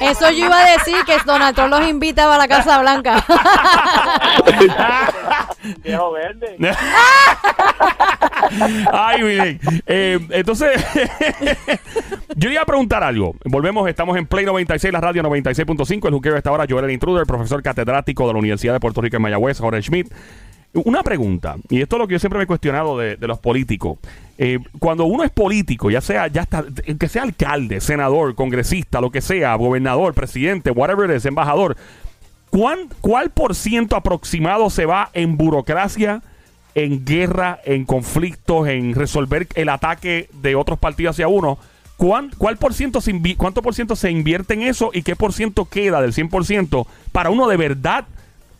Eso 0.00 0.30
yo 0.30 0.46
iba 0.46 0.58
a 0.58 0.70
decir 0.72 0.96
que 1.06 1.16
Donald 1.24 1.54
Trump 1.54 1.70
los 1.70 1.88
invita 1.88 2.32
a 2.34 2.38
la 2.38 2.48
Casa 2.48 2.80
Blanca. 2.80 3.24
Viejo 5.82 6.12
verde. 6.12 6.56
Ay, 8.92 9.22
miren. 9.22 9.60
Eh, 9.86 10.18
entonces, 10.30 10.84
yo 12.36 12.50
iba 12.50 12.62
a 12.62 12.66
preguntar 12.66 13.02
algo. 13.02 13.34
Volvemos, 13.44 13.88
estamos 13.88 14.16
en 14.16 14.26
Play 14.26 14.44
96, 14.44 14.92
la 14.92 15.00
radio 15.00 15.22
96.5. 15.22 16.06
El 16.06 16.14
juqueo 16.14 16.32
de 16.32 16.38
esta 16.38 16.52
hora, 16.52 16.64
Joel 16.68 16.84
el 16.86 16.90
Intruder, 16.92 17.26
profesor 17.26 17.62
catedrático 17.62 18.26
de 18.26 18.32
la 18.32 18.38
Universidad 18.38 18.72
de 18.74 18.80
Puerto 18.80 19.00
Rico 19.00 19.16
en 19.16 19.22
Mayagüez, 19.22 19.58
Jorge 19.60 19.82
Schmidt. 19.82 20.12
Una 20.74 21.02
pregunta, 21.02 21.56
y 21.70 21.80
esto 21.80 21.96
es 21.96 22.00
lo 22.00 22.06
que 22.06 22.12
yo 22.14 22.18
siempre 22.18 22.36
me 22.38 22.44
he 22.44 22.46
cuestionado 22.46 22.98
de, 22.98 23.16
los 23.20 23.38
políticos. 23.38 23.98
Eh, 24.36 24.58
cuando 24.78 25.06
uno 25.06 25.24
es 25.24 25.30
político, 25.30 25.90
ya 25.90 26.02
sea, 26.02 26.26
ya 26.26 26.42
está, 26.42 26.64
que 26.98 27.08
sea 27.08 27.22
alcalde, 27.22 27.80
senador, 27.80 28.34
congresista, 28.34 29.00
lo 29.00 29.10
que 29.10 29.22
sea, 29.22 29.54
gobernador, 29.54 30.12
presidente, 30.12 30.70
whatever 30.70 31.08
it 31.10 31.16
is, 31.16 31.24
embajador, 31.24 31.76
¿cuán- 32.50 32.90
¿cuál 33.00 33.30
por 33.30 33.54
ciento 33.54 33.96
aproximado 33.96 34.68
se 34.68 34.84
va 34.84 35.08
en 35.14 35.38
burocracia, 35.38 36.22
en 36.74 37.06
guerra, 37.06 37.58
en 37.64 37.86
conflictos, 37.86 38.68
en 38.68 38.94
resolver 38.94 39.46
el 39.54 39.70
ataque 39.70 40.28
de 40.42 40.56
otros 40.56 40.78
partidos 40.78 41.14
hacia 41.16 41.28
uno? 41.28 41.58
¿Cuán- 41.96 42.30
¿Cuál 42.36 42.58
por 42.58 42.74
ciento 42.74 43.00
se 43.00 43.18
¿Cuánto 43.38 43.62
por 43.62 43.74
ciento 43.74 43.96
se 43.96 44.10
invierte 44.10 44.52
en 44.52 44.60
eso 44.60 44.90
y 44.92 45.00
qué 45.02 45.16
por 45.16 45.32
ciento 45.32 45.64
queda 45.64 46.02
del 46.02 46.12
100% 46.12 46.86
para 47.12 47.30
uno 47.30 47.48
de 47.48 47.56
verdad 47.56 48.04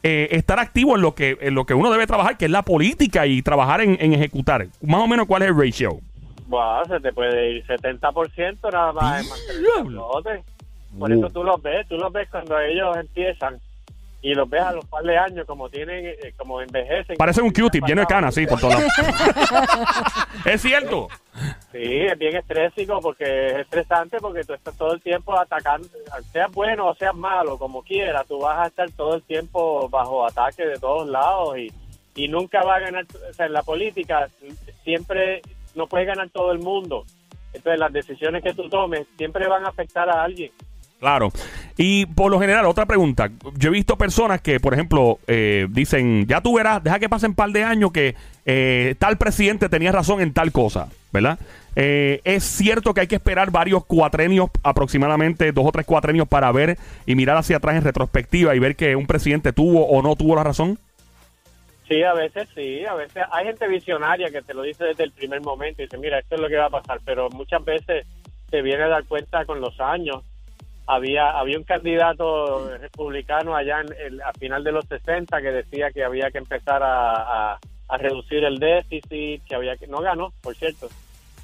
eh, 0.03 0.29
estar 0.33 0.59
activo 0.59 0.97
en 0.97 1.03
lo 1.03 1.15
que 1.15 1.39
en 1.41 1.55
lo 1.55 1.65
que 1.65 1.75
uno 1.75 1.91
debe 1.91 2.07
trabajar, 2.07 2.37
que 2.37 2.47
es 2.47 2.51
la 2.51 2.63
política 2.63 3.27
y 3.27 3.43
trabajar 3.43 3.81
en, 3.81 3.97
en 4.01 4.13
ejecutar? 4.13 4.67
Más 4.83 5.01
o 5.01 5.07
menos, 5.07 5.27
¿cuál 5.27 5.43
es 5.43 5.49
el 5.49 5.59
ratio? 5.59 6.01
Bueno, 6.47 6.85
se 6.87 7.01
te 7.01 7.13
puede 7.13 7.57
ir 7.57 7.67
70% 7.67 8.73
nada 8.73 8.93
más 8.93 9.23
en 9.23 9.29
mantener. 9.29 10.43
Por 10.99 11.13
eso 11.13 11.29
tú 11.31 11.45
los 11.45 11.61
ves, 11.61 11.87
tú 11.89 11.97
los 11.97 12.13
ves 12.13 12.29
cuando 12.31 12.59
ellos 12.59 12.97
empiezan 12.97 13.59
y 14.27 14.35
los 14.35 14.51
ves 14.51 14.61
a 14.61 14.73
los 14.73 14.85
par 14.87 15.05
de 15.05 15.17
años 15.17 15.47
como 15.47 15.69
tienen, 15.69 16.05
eh, 16.05 16.35
como 16.37 16.61
envejecen. 16.61 17.17
Parece 17.17 17.43
un 17.43 17.53
Q-tip 17.53 17.87
lleno 17.87 18.01
de 18.01 18.09
canas, 18.09 18.35
sí, 18.35 18.45
por 18.45 18.59
todos 18.59 18.75
lados. 18.75 18.91
es 20.45 20.61
cierto. 20.61 21.07
Sí, 21.71 21.79
es 21.81 22.19
bien 22.19 22.35
estrésico 22.35 22.99
porque 23.01 23.47
es 23.47 23.59
estresante 23.59 24.17
porque 24.19 24.43
tú 24.43 24.55
estás 24.55 24.77
todo 24.77 24.95
el 24.95 25.01
tiempo 25.01 25.39
atacando, 25.39 25.87
seas 26.33 26.51
bueno 26.51 26.89
o 26.89 26.95
seas 26.97 27.15
malo, 27.15 27.57
como 27.57 27.85
quieras, 27.85 28.27
tú 28.27 28.41
vas 28.41 28.59
a 28.59 28.67
estar 28.67 28.91
todo 28.91 29.15
el 29.15 29.23
tiempo 29.23 29.89
bajo 29.89 30.27
ataque 30.27 30.67
de 30.67 30.79
todos 30.81 31.09
lados 31.09 31.57
y, 31.59 31.73
y 32.17 32.27
nunca 32.27 32.65
va 32.65 32.77
a 32.77 32.81
ganar, 32.81 33.05
o 33.31 33.33
sea, 33.33 33.47
en 33.47 33.53
la 33.53 33.63
política 33.63 34.29
siempre 34.83 35.41
no 35.77 35.87
puede 35.87 36.05
ganar 36.05 36.31
todo 36.31 36.51
el 36.51 36.59
mundo. 36.59 37.05
Entonces 37.53 37.79
las 37.79 37.93
decisiones 37.93 38.43
que 38.43 38.55
tú 38.55 38.69
tomes 38.69 39.07
siempre 39.17 39.47
van 39.47 39.65
a 39.67 39.69
afectar 39.69 40.11
a 40.11 40.25
alguien. 40.25 40.51
Claro. 40.99 41.31
Y 41.77 42.07
por 42.07 42.31
lo 42.31 42.41
general, 42.41 42.65
otra 42.67 42.87
pregunta. 42.87 43.31
Yo 43.57 43.69
he 43.69 43.73
visto 43.73 43.97
personas 43.97 44.41
que, 44.41 44.61
por 44.61 44.73
ejemplo, 44.73 45.19
eh, 45.27 45.67
dicen, 45.71 46.27
ya 46.27 46.41
tú 46.41 46.57
verás, 46.57 46.83
deja 46.83 46.99
que 46.99 47.09
pasen 47.09 47.31
un 47.31 47.37
par 47.37 47.51
de 47.51 47.65
años 47.65 47.93
que 47.93 48.15
eh, 48.47 48.95
tal 48.99 49.19
presidente 49.19 49.69
tenía 49.69 49.93
razón 49.93 50.21
en 50.21 50.33
tal 50.33 50.53
cosa, 50.53 50.89
¿verdad? 51.13 51.39
Eh, 51.79 52.23
es 52.25 52.43
cierto 52.45 52.95
que 52.95 53.03
hay 53.03 53.07
que 53.07 53.17
esperar 53.17 53.51
varios 53.51 53.85
cuatrenios, 53.85 54.49
aproximadamente 54.63 55.53
dos 55.53 55.67
o 55.67 55.73
tres 55.73 55.85
cuatrenios, 55.85 56.27
para 56.27 56.51
ver 56.51 56.79
y 57.05 57.15
mirar 57.15 57.37
hacia 57.37 57.59
atrás 57.59 57.77
en 57.77 57.85
retrospectiva 57.85 58.57
y 58.57 58.59
ver 58.59 58.75
que 58.75 58.97
un 58.97 59.07
presidente 59.07 59.53
tuvo 59.53 59.87
o 59.87 60.01
no 60.01 60.17
tuvo 60.17 60.37
la 60.37 60.45
razón. 60.45 60.79
Sí, 61.87 62.03
a 62.03 62.15
veces 62.15 62.49
sí, 62.55 62.85
a 62.85 62.95
veces 62.95 63.23
hay 63.31 63.45
gente 63.45 63.69
visionaria 63.69 64.31
que 64.31 64.43
te 64.43 64.55
lo 64.55 64.63
dice 64.63 64.85
desde 64.85 65.05
el 65.05 65.13
primer 65.13 65.43
momento 65.43 65.83
y 65.83 65.85
dice, 65.85 65.99
mira, 65.99 66.19
esto 66.19 66.35
es 66.35 66.41
lo 66.41 66.49
que 66.49 66.57
va 66.57 66.67
a 66.67 66.71
pasar, 66.71 67.01
pero 67.05 67.29
muchas 67.31 67.65
veces 67.65 68.07
se 68.51 68.63
viene 68.63 68.85
a 68.85 68.89
dar 68.89 69.05
cuenta 69.05 69.45
con 69.45 69.61
los 69.61 69.79
años. 69.79 70.25
Había 70.87 71.31
había 71.31 71.59
un 71.59 71.65
candidato 71.65 72.77
republicano 72.79 73.57
allá 73.57 73.81
en 73.81 73.89
el, 73.99 74.23
a 74.23 74.33
final 74.35 74.63
de 74.63 74.73
los 74.73 74.85
60 74.87 75.41
que 75.43 75.51
decía 75.51 75.91
que 75.91 76.05
había 76.05 76.31
que 76.31 76.39
empezar 76.39 76.83
a, 76.83 77.53
a- 77.55 77.59
a 77.89 77.97
reducir 77.99 78.45
el 78.45 78.59
déficit, 78.59 79.45
que 79.45 79.55
había 79.55 79.77
que 79.77 79.87
no 79.87 80.01
ganó, 80.01 80.33
por 80.43 80.55
cierto, 80.57 80.89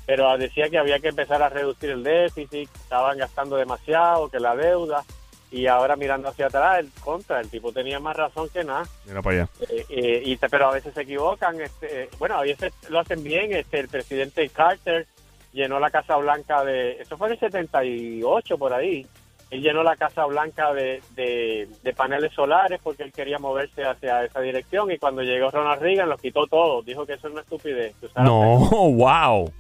pero 0.06 0.36
decía 0.38 0.68
que 0.68 0.78
había 0.78 0.98
que 0.98 1.08
empezar 1.08 1.40
a 1.42 1.48
reducir 1.48 1.90
el 1.90 2.02
déficit, 2.02 2.68
que 2.70 2.78
estaban 2.78 3.16
gastando 3.18 3.56
demasiado, 3.56 4.28
que 4.28 4.40
la 4.40 4.56
deuda 4.56 5.04
y 5.52 5.66
ahora 5.66 5.94
mirando 5.96 6.28
hacia 6.28 6.46
atrás, 6.46 6.78
el 6.80 6.90
contra, 7.04 7.40
el 7.40 7.48
tipo 7.50 7.72
tenía 7.72 8.00
más 8.00 8.16
razón 8.16 8.48
que 8.48 8.64
nada. 8.64 8.84
Mira 9.06 9.22
para 9.22 9.36
allá. 9.42 9.48
Eh, 9.68 9.84
eh, 9.90 10.22
y 10.24 10.36
pero 10.36 10.68
a 10.68 10.72
veces 10.72 10.94
se 10.94 11.02
equivocan. 11.02 11.60
Este, 11.60 12.04
eh, 12.04 12.08
bueno, 12.18 12.36
a 12.38 12.42
veces 12.42 12.72
lo 12.88 12.98
hacen 13.00 13.22
bien. 13.22 13.52
Este, 13.52 13.80
el 13.80 13.88
presidente 13.88 14.48
Carter 14.48 15.06
llenó 15.52 15.78
la 15.78 15.90
Casa 15.90 16.16
Blanca 16.16 16.64
de. 16.64 16.92
Eso 17.02 17.18
fue 17.18 17.26
en 17.28 17.34
el 17.34 17.40
78 17.40 18.56
por 18.58 18.72
ahí. 18.72 19.06
Él 19.52 19.60
llenó 19.60 19.82
la 19.82 19.96
Casa 19.96 20.24
Blanca 20.24 20.72
de, 20.72 21.02
de, 21.14 21.68
de 21.82 21.92
paneles 21.92 22.32
solares 22.32 22.80
porque 22.82 23.02
él 23.02 23.12
quería 23.12 23.38
moverse 23.38 23.84
hacia 23.84 24.24
esa 24.24 24.40
dirección. 24.40 24.90
Y 24.90 24.96
cuando 24.96 25.20
llegó 25.22 25.50
Ronald 25.50 25.82
Reagan, 25.82 26.08
los 26.08 26.20
quitó 26.20 26.46
todos. 26.46 26.84
Dijo 26.86 27.04
que 27.04 27.12
eso 27.12 27.26
es 27.26 27.32
una 27.34 27.42
estupidez. 27.42 27.94
No, 28.16 28.58
wow. 28.70 29.52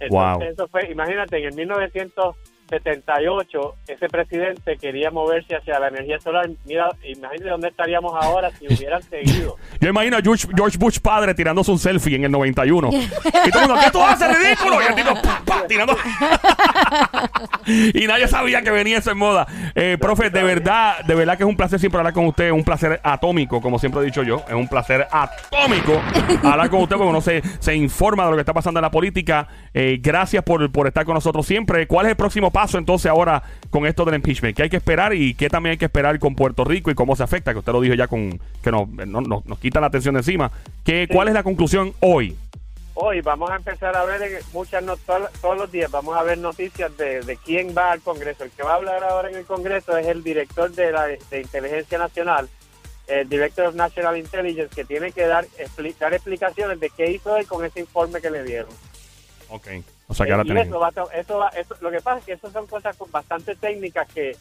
entonces, 0.00 0.10
Wow. 0.10 0.42
eso 0.42 0.66
fue, 0.68 0.90
imagínate, 0.90 1.38
en 1.38 1.44
el 1.44 1.54
1978 2.70 3.74
ese 3.86 4.08
presidente 4.08 4.76
quería 4.76 5.10
moverse 5.10 5.56
hacia 5.56 5.78
la 5.78 5.88
energía 5.88 6.18
solar. 6.20 6.48
Mira, 6.64 6.88
imagínate 7.04 7.50
dónde 7.50 7.68
estaríamos 7.68 8.12
ahora 8.20 8.50
si 8.50 8.66
hubieran 8.66 9.02
seguido. 9.10 9.56
Yo 9.80 9.88
imagino 9.88 10.16
a 10.16 10.20
George, 10.20 10.48
George 10.54 10.76
Bush 10.78 10.98
padre 10.98 11.34
tirándose 11.34 11.70
un 11.70 11.78
selfie 11.78 12.16
en 12.16 12.24
el 12.24 12.30
91. 12.30 12.90
Y 12.92 13.50
todo 13.50 13.62
el 13.62 13.68
mundo, 13.68 13.82
¿qué 13.84 13.90
tú 13.90 14.02
haces, 14.02 14.28
ridículo? 14.36 14.82
Y 14.82 14.86
el 14.86 14.94
tipo, 14.94 15.14
pa, 15.22 15.42
pa, 15.44 15.66
tirando. 15.66 15.96
y 17.66 18.06
nadie 18.06 18.26
sabía 18.28 18.62
que 18.62 18.70
venía 18.70 18.98
eso 18.98 19.12
en 19.12 19.18
moda. 19.18 19.46
Eh, 19.74 19.96
profe, 20.00 20.30
de 20.30 20.42
verdad, 20.42 21.04
de 21.04 21.14
verdad 21.14 21.36
que 21.36 21.44
es 21.44 21.48
un 21.48 21.56
placer 21.56 21.78
siempre 21.78 21.98
hablar 21.98 22.12
con 22.12 22.26
usted. 22.26 22.50
Un 22.50 22.64
placer 22.64 23.00
atómico, 23.02 23.60
como 23.60 23.78
siempre 23.78 24.00
he 24.02 24.04
dicho 24.04 24.22
yo. 24.22 24.42
Es 24.48 24.54
un 24.54 24.68
placer 24.68 25.06
atómico 25.10 26.00
hablar 26.42 26.68
con 26.70 26.80
usted 26.80 26.96
porque 26.96 27.10
uno 27.10 27.20
se, 27.20 27.42
se 27.60 27.74
informa 27.74 28.24
de 28.24 28.30
lo 28.30 28.36
que 28.36 28.42
está 28.42 28.54
pasando 28.54 28.80
en 28.80 28.82
la 28.82 28.90
política. 28.90 29.46
Eh, 29.72 29.98
gracias 30.00 30.42
por, 30.42 30.70
por 30.72 30.86
estar 30.86 31.04
con 31.04 31.14
nosotros 31.14 31.46
siempre. 31.46 31.86
¿Cuál 31.86 32.06
es 32.06 32.10
el 32.10 32.16
próximo 32.16 32.50
paso 32.56 32.78
entonces 32.78 33.10
ahora 33.10 33.42
con 33.68 33.84
esto 33.84 34.06
del 34.06 34.14
impeachment? 34.14 34.56
¿Qué 34.56 34.62
hay 34.62 34.70
que 34.70 34.78
esperar 34.78 35.12
y 35.12 35.34
qué 35.34 35.50
también 35.50 35.72
hay 35.72 35.76
que 35.76 35.84
esperar 35.84 36.18
con 36.18 36.34
Puerto 36.34 36.64
Rico 36.64 36.90
y 36.90 36.94
cómo 36.94 37.14
se 37.14 37.22
afecta? 37.22 37.52
Que 37.52 37.58
usted 37.58 37.70
lo 37.70 37.82
dijo 37.82 37.92
ya 37.94 38.08
con 38.08 38.40
que 38.64 38.70
nos, 38.70 38.88
no- 38.88 39.20
no- 39.20 39.42
nos 39.44 39.58
quita 39.58 39.78
la 39.78 39.88
atención 39.88 40.14
de 40.14 40.20
encima. 40.20 40.50
¿Qué, 40.82 41.06
¿Cuál 41.12 41.28
es 41.28 41.34
la 41.34 41.42
conclusión 41.42 41.92
hoy? 42.00 42.34
Hoy 42.94 43.20
vamos 43.20 43.50
a 43.50 43.56
empezar 43.56 43.94
a 43.94 44.06
ver 44.06 44.40
muchas 44.54 44.82
no- 44.82 44.96
todos, 44.96 45.30
todos 45.42 45.58
los 45.58 45.70
días 45.70 45.90
vamos 45.90 46.16
a 46.16 46.22
ver 46.22 46.38
noticias 46.38 46.96
de, 46.96 47.20
de 47.20 47.36
quién 47.36 47.74
va 47.76 47.92
al 47.92 48.00
Congreso. 48.00 48.44
El 48.44 48.50
que 48.52 48.62
va 48.62 48.72
a 48.72 48.76
hablar 48.76 49.04
ahora 49.04 49.28
en 49.28 49.36
el 49.36 49.44
Congreso 49.44 49.94
es 49.98 50.06
el 50.06 50.22
director 50.22 50.70
de 50.72 50.92
la 50.92 51.04
de 51.08 51.18
Inteligencia 51.42 51.98
Nacional, 51.98 52.48
el 53.06 53.28
Director 53.28 53.66
of 53.66 53.74
National 53.74 54.16
Intelligence, 54.16 54.74
que 54.74 54.86
tiene 54.86 55.12
que 55.12 55.26
dar 55.26 55.44
explicar 55.58 56.14
explicaciones 56.14 56.80
de 56.80 56.88
qué 56.88 57.10
hizo 57.10 57.36
él 57.36 57.46
con 57.46 57.62
ese 57.66 57.80
informe 57.80 58.22
que 58.22 58.30
le 58.30 58.44
dieron. 58.44 58.70
Ok. 59.48 59.66
O 60.08 60.14
sea 60.14 60.26
que 60.26 60.32
ahora 60.32 60.42
Eh, 60.42 60.46
y 60.46 60.48
tenemos. 60.48 60.68
eso 60.68 60.78
va 60.80 61.12
eso 61.14 61.38
va- 61.38 61.48
eso- 61.50 61.76
lo 61.80 61.90
que 61.90 62.00
pasa 62.00 62.18
es 62.20 62.24
que 62.24 62.32
eso 62.32 62.50
son 62.50 62.66
cosas 62.66 62.96
con- 62.96 63.10
bastante 63.10 63.54
técnicas 63.56 64.08
que 64.12 64.36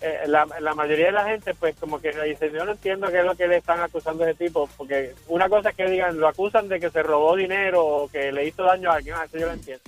eh, 0.00 0.20
la, 0.26 0.44
la 0.60 0.74
mayoría 0.74 1.06
de 1.06 1.12
la 1.12 1.24
gente 1.24 1.54
pues 1.54 1.74
como 1.76 1.98
que 2.00 2.10
dice 2.24 2.50
yo 2.52 2.64
no 2.64 2.72
entiendo 2.72 3.08
qué 3.10 3.20
es 3.20 3.24
lo 3.24 3.34
que 3.36 3.46
le 3.46 3.56
están 3.58 3.80
acusando 3.80 4.24
a 4.24 4.30
ese 4.30 4.44
tipo 4.46 4.68
porque 4.76 5.14
una 5.28 5.48
cosa 5.48 5.70
es 5.70 5.76
que 5.76 5.88
digan 5.88 6.18
lo 6.18 6.28
acusan 6.28 6.68
de 6.68 6.78
que 6.80 6.90
se 6.90 7.02
robó 7.02 7.36
dinero 7.36 7.84
o 7.86 8.08
que 8.08 8.30
le 8.32 8.46
hizo 8.46 8.64
daño 8.64 8.90
a 8.90 8.94
alguien 8.96 9.14
ah, 9.16 9.24
eso 9.24 9.38
yo 9.38 9.46
lo 9.46 9.52
entiendo 9.52 9.82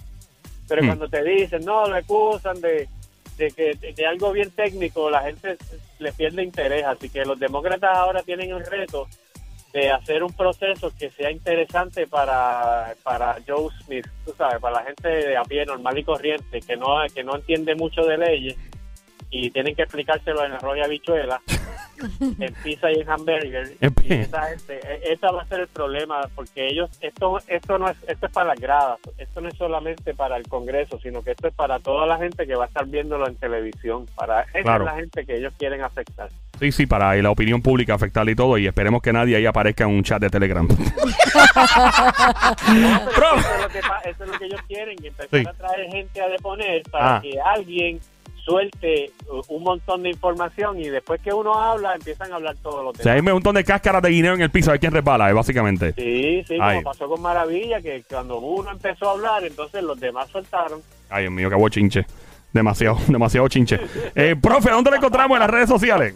pero 0.69 0.83
Hmm. 0.83 0.87
cuando 0.87 1.09
te 1.09 1.23
dicen 1.23 1.65
no 1.65 1.87
lo 1.87 1.97
acusan 1.97 2.61
de 2.61 2.89
de 3.37 3.51
que 3.51 3.75
de, 3.75 3.93
de 3.93 4.07
algo 4.07 4.33
bien 4.33 4.51
técnico 4.53 5.11
la 5.11 5.23
gente 5.23 5.59
le 5.99 6.13
pierde 6.13 6.43
interés 6.43 6.85
así 6.85 7.11
que 7.11 7.25
los 7.27 7.39
demócratas 7.39 7.95
ahora 7.97 8.23
tienen 8.23 8.51
el 8.51 8.65
reto 8.65 9.09
de 9.73 9.91
hacer 9.91 10.23
un 10.25 10.33
proceso 10.33 10.91
que 10.99 11.11
sea 11.11 11.31
interesante 11.31 12.07
para, 12.07 12.95
para 13.03 13.37
Joe 13.47 13.69
Smith, 13.85 14.07
tú 14.25 14.33
sabes, 14.39 14.59
para 14.61 14.81
la 14.81 14.85
gente 14.87 15.09
de 15.09 15.37
a 15.37 15.43
pie 15.43 15.67
normal 15.67 15.99
y 15.99 16.05
corriente, 16.05 16.61
que 16.61 16.77
no, 16.77 16.97
que 17.15 17.23
no 17.23 17.37
entiende 17.37 17.75
mucho 17.75 18.03
de 18.03 18.17
leyes 18.17 18.57
y 19.31 19.51
tienen 19.51 19.75
que 19.75 19.83
explicárselo 19.83 20.45
en 20.45 20.53
arroz 20.53 20.79
y 20.79 20.81
habichuela, 20.81 21.43
en 22.39 22.55
pizza 22.63 22.91
y 22.93 23.01
en 23.01 23.11
hamburger. 23.11 23.73
Y 24.05 24.15
esa, 24.15 24.45
gente, 24.45 24.81
e- 24.83 25.13
esa 25.13 25.31
va 25.33 25.43
a 25.43 25.47
ser 25.47 25.61
el 25.61 25.69
problema, 25.69 26.23
porque 26.35 26.67
ellos, 26.69 26.89
esto, 27.01 27.39
esto 27.49 27.77
no 27.79 27.89
es, 27.91 27.97
esto 28.07 28.27
es 28.27 28.33
para 28.33 28.51
las 28.51 28.61
gradas, 28.61 28.99
esto 29.19 29.41
no 29.41 29.49
es 29.49 29.57
solamente 29.59 30.15
para 30.15 30.37
el 30.37 30.49
Congreso, 30.49 30.99
sino 31.01 31.23
que 31.23 31.33
esto 31.33 31.49
es 31.49 31.55
para 31.55 31.81
toda 31.81 32.07
la 32.07 32.17
gente 32.19 32.47
que 32.47 32.55
va 32.55 32.65
a 32.65 32.69
estar 32.69 32.87
viéndolo 32.87 33.27
en 33.27 33.35
televisión, 33.37 34.07
para 34.15 34.43
esa 34.43 34.63
Claro. 34.63 34.85
es 34.85 34.91
la 34.93 34.97
gente 35.01 35.27
que 35.27 35.37
ellos 35.37 35.53
quieren 35.59 35.83
afectar. 35.83 36.31
Sí, 36.59 36.73
sí, 36.73 36.87
para 36.87 37.15
la 37.17 37.31
opinión 37.31 37.61
pública 37.63 37.95
afectarle 37.95 38.33
y 38.33 38.35
todo. 38.35 38.57
Y 38.59 38.67
esperemos 38.67 39.03
que 39.03 39.13
nadie 39.13 39.37
ahí 39.37 39.47
aparezca 39.47 39.85
en 39.85 39.91
un 39.91 40.03
chat 40.03 40.21
de 40.21 40.31
Telegram. 40.31 40.67
Pero 42.67 43.37
eso, 43.37 43.55
es 43.55 43.63
lo 43.63 43.69
que, 43.69 43.81
pa- 43.81 44.01
eso 44.05 44.25
es 44.25 44.31
lo 44.31 44.39
que 44.39 44.45
ellos 44.47 44.61
quieren, 44.67 44.97
y 45.03 45.07
empezar 45.09 45.41
Sí. 45.41 45.47
a 45.49 45.53
traer 45.53 45.91
gente 45.91 46.21
a 46.21 46.29
deponer 46.29 46.83
para 46.91 47.17
Ah. 47.17 47.21
que 47.23 47.39
alguien 47.41 48.01
suelte 48.45 49.11
uh, 49.29 49.43
un 49.49 49.63
montón 49.65 50.05
de 50.05 50.11
información 50.11 50.79
y 50.81 50.89
después 50.89 51.21
que 51.21 51.33
uno 51.33 51.55
habla, 51.61 51.95
empiezan 51.97 52.31
a 52.33 52.37
hablar 52.37 52.55
todos 52.63 52.85
los 52.85 52.99
o 53.01 53.03
sea, 53.03 53.15
hay 53.15 53.19
un 53.19 53.25
montón 53.25 53.57
de 53.57 53.65
cáscaras 53.65 54.01
de 54.03 54.11
guineo 54.11 54.35
en 54.35 54.41
el 54.41 54.51
piso. 54.51 54.71
Hay 54.71 54.79
quien 54.79 54.93
resbala, 54.93 55.29
eh, 55.29 55.33
básicamente. 55.33 55.93
Sí, 55.95 56.45
sí, 56.47 56.57
Ay. 56.61 56.77
como 56.83 56.93
pasó 56.93 57.09
con 57.09 57.21
Maravilla, 57.23 57.81
que 57.81 58.05
cuando 58.09 58.39
uno 58.39 58.71
empezó 58.71 59.09
a 59.09 59.13
hablar, 59.13 59.45
entonces 59.45 59.83
los 59.83 59.99
demás 59.99 60.29
soltaron. 60.31 60.81
Ay, 61.11 61.25
Dios 61.25 61.33
mío, 61.33 61.51
qué 61.51 61.57
bochinche. 61.57 62.07
Demasiado, 62.53 62.97
demasiado 63.09 63.49
chinche. 63.49 63.81
Eh, 64.15 64.37
profe, 64.41 64.71
¿dónde 64.71 64.91
lo 64.91 64.97
encontramos 64.97 65.35
en 65.37 65.41
las 65.41 65.51
redes 65.51 65.69
sociales? 65.69 66.15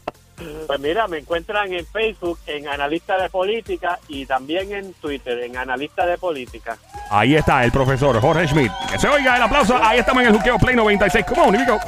Pues 0.66 0.81
mira, 0.81 1.07
me 1.09 1.18
encuentran 1.18 1.72
en 1.72 1.87
Facebook, 1.87 2.38
en 2.46 2.68
Analista 2.68 3.20
de 3.20 3.29
Política 3.29 3.98
y 4.09 4.26
también 4.26 4.72
en 4.72 4.92
Twitter, 4.94 5.38
en 5.40 5.57
Analista 5.57 6.07
de 6.07 6.18
Política. 6.18 6.76
Ahí 7.11 7.35
está 7.35 7.64
el 7.64 7.72
profesor 7.72 8.20
Jorge 8.20 8.46
Schmidt. 8.46 8.72
Que 8.90 8.98
se 8.98 9.09
oiga 9.09 9.37
el 9.37 9.42
aplauso. 9.42 9.76
Ahí 9.83 9.98
estamos 9.98 10.22
en 10.22 10.29
el 10.29 10.37
Juqueo 10.37 10.59
Play 10.59 10.76
96. 10.76 11.24
Come 11.26 11.42
on. 11.42 11.81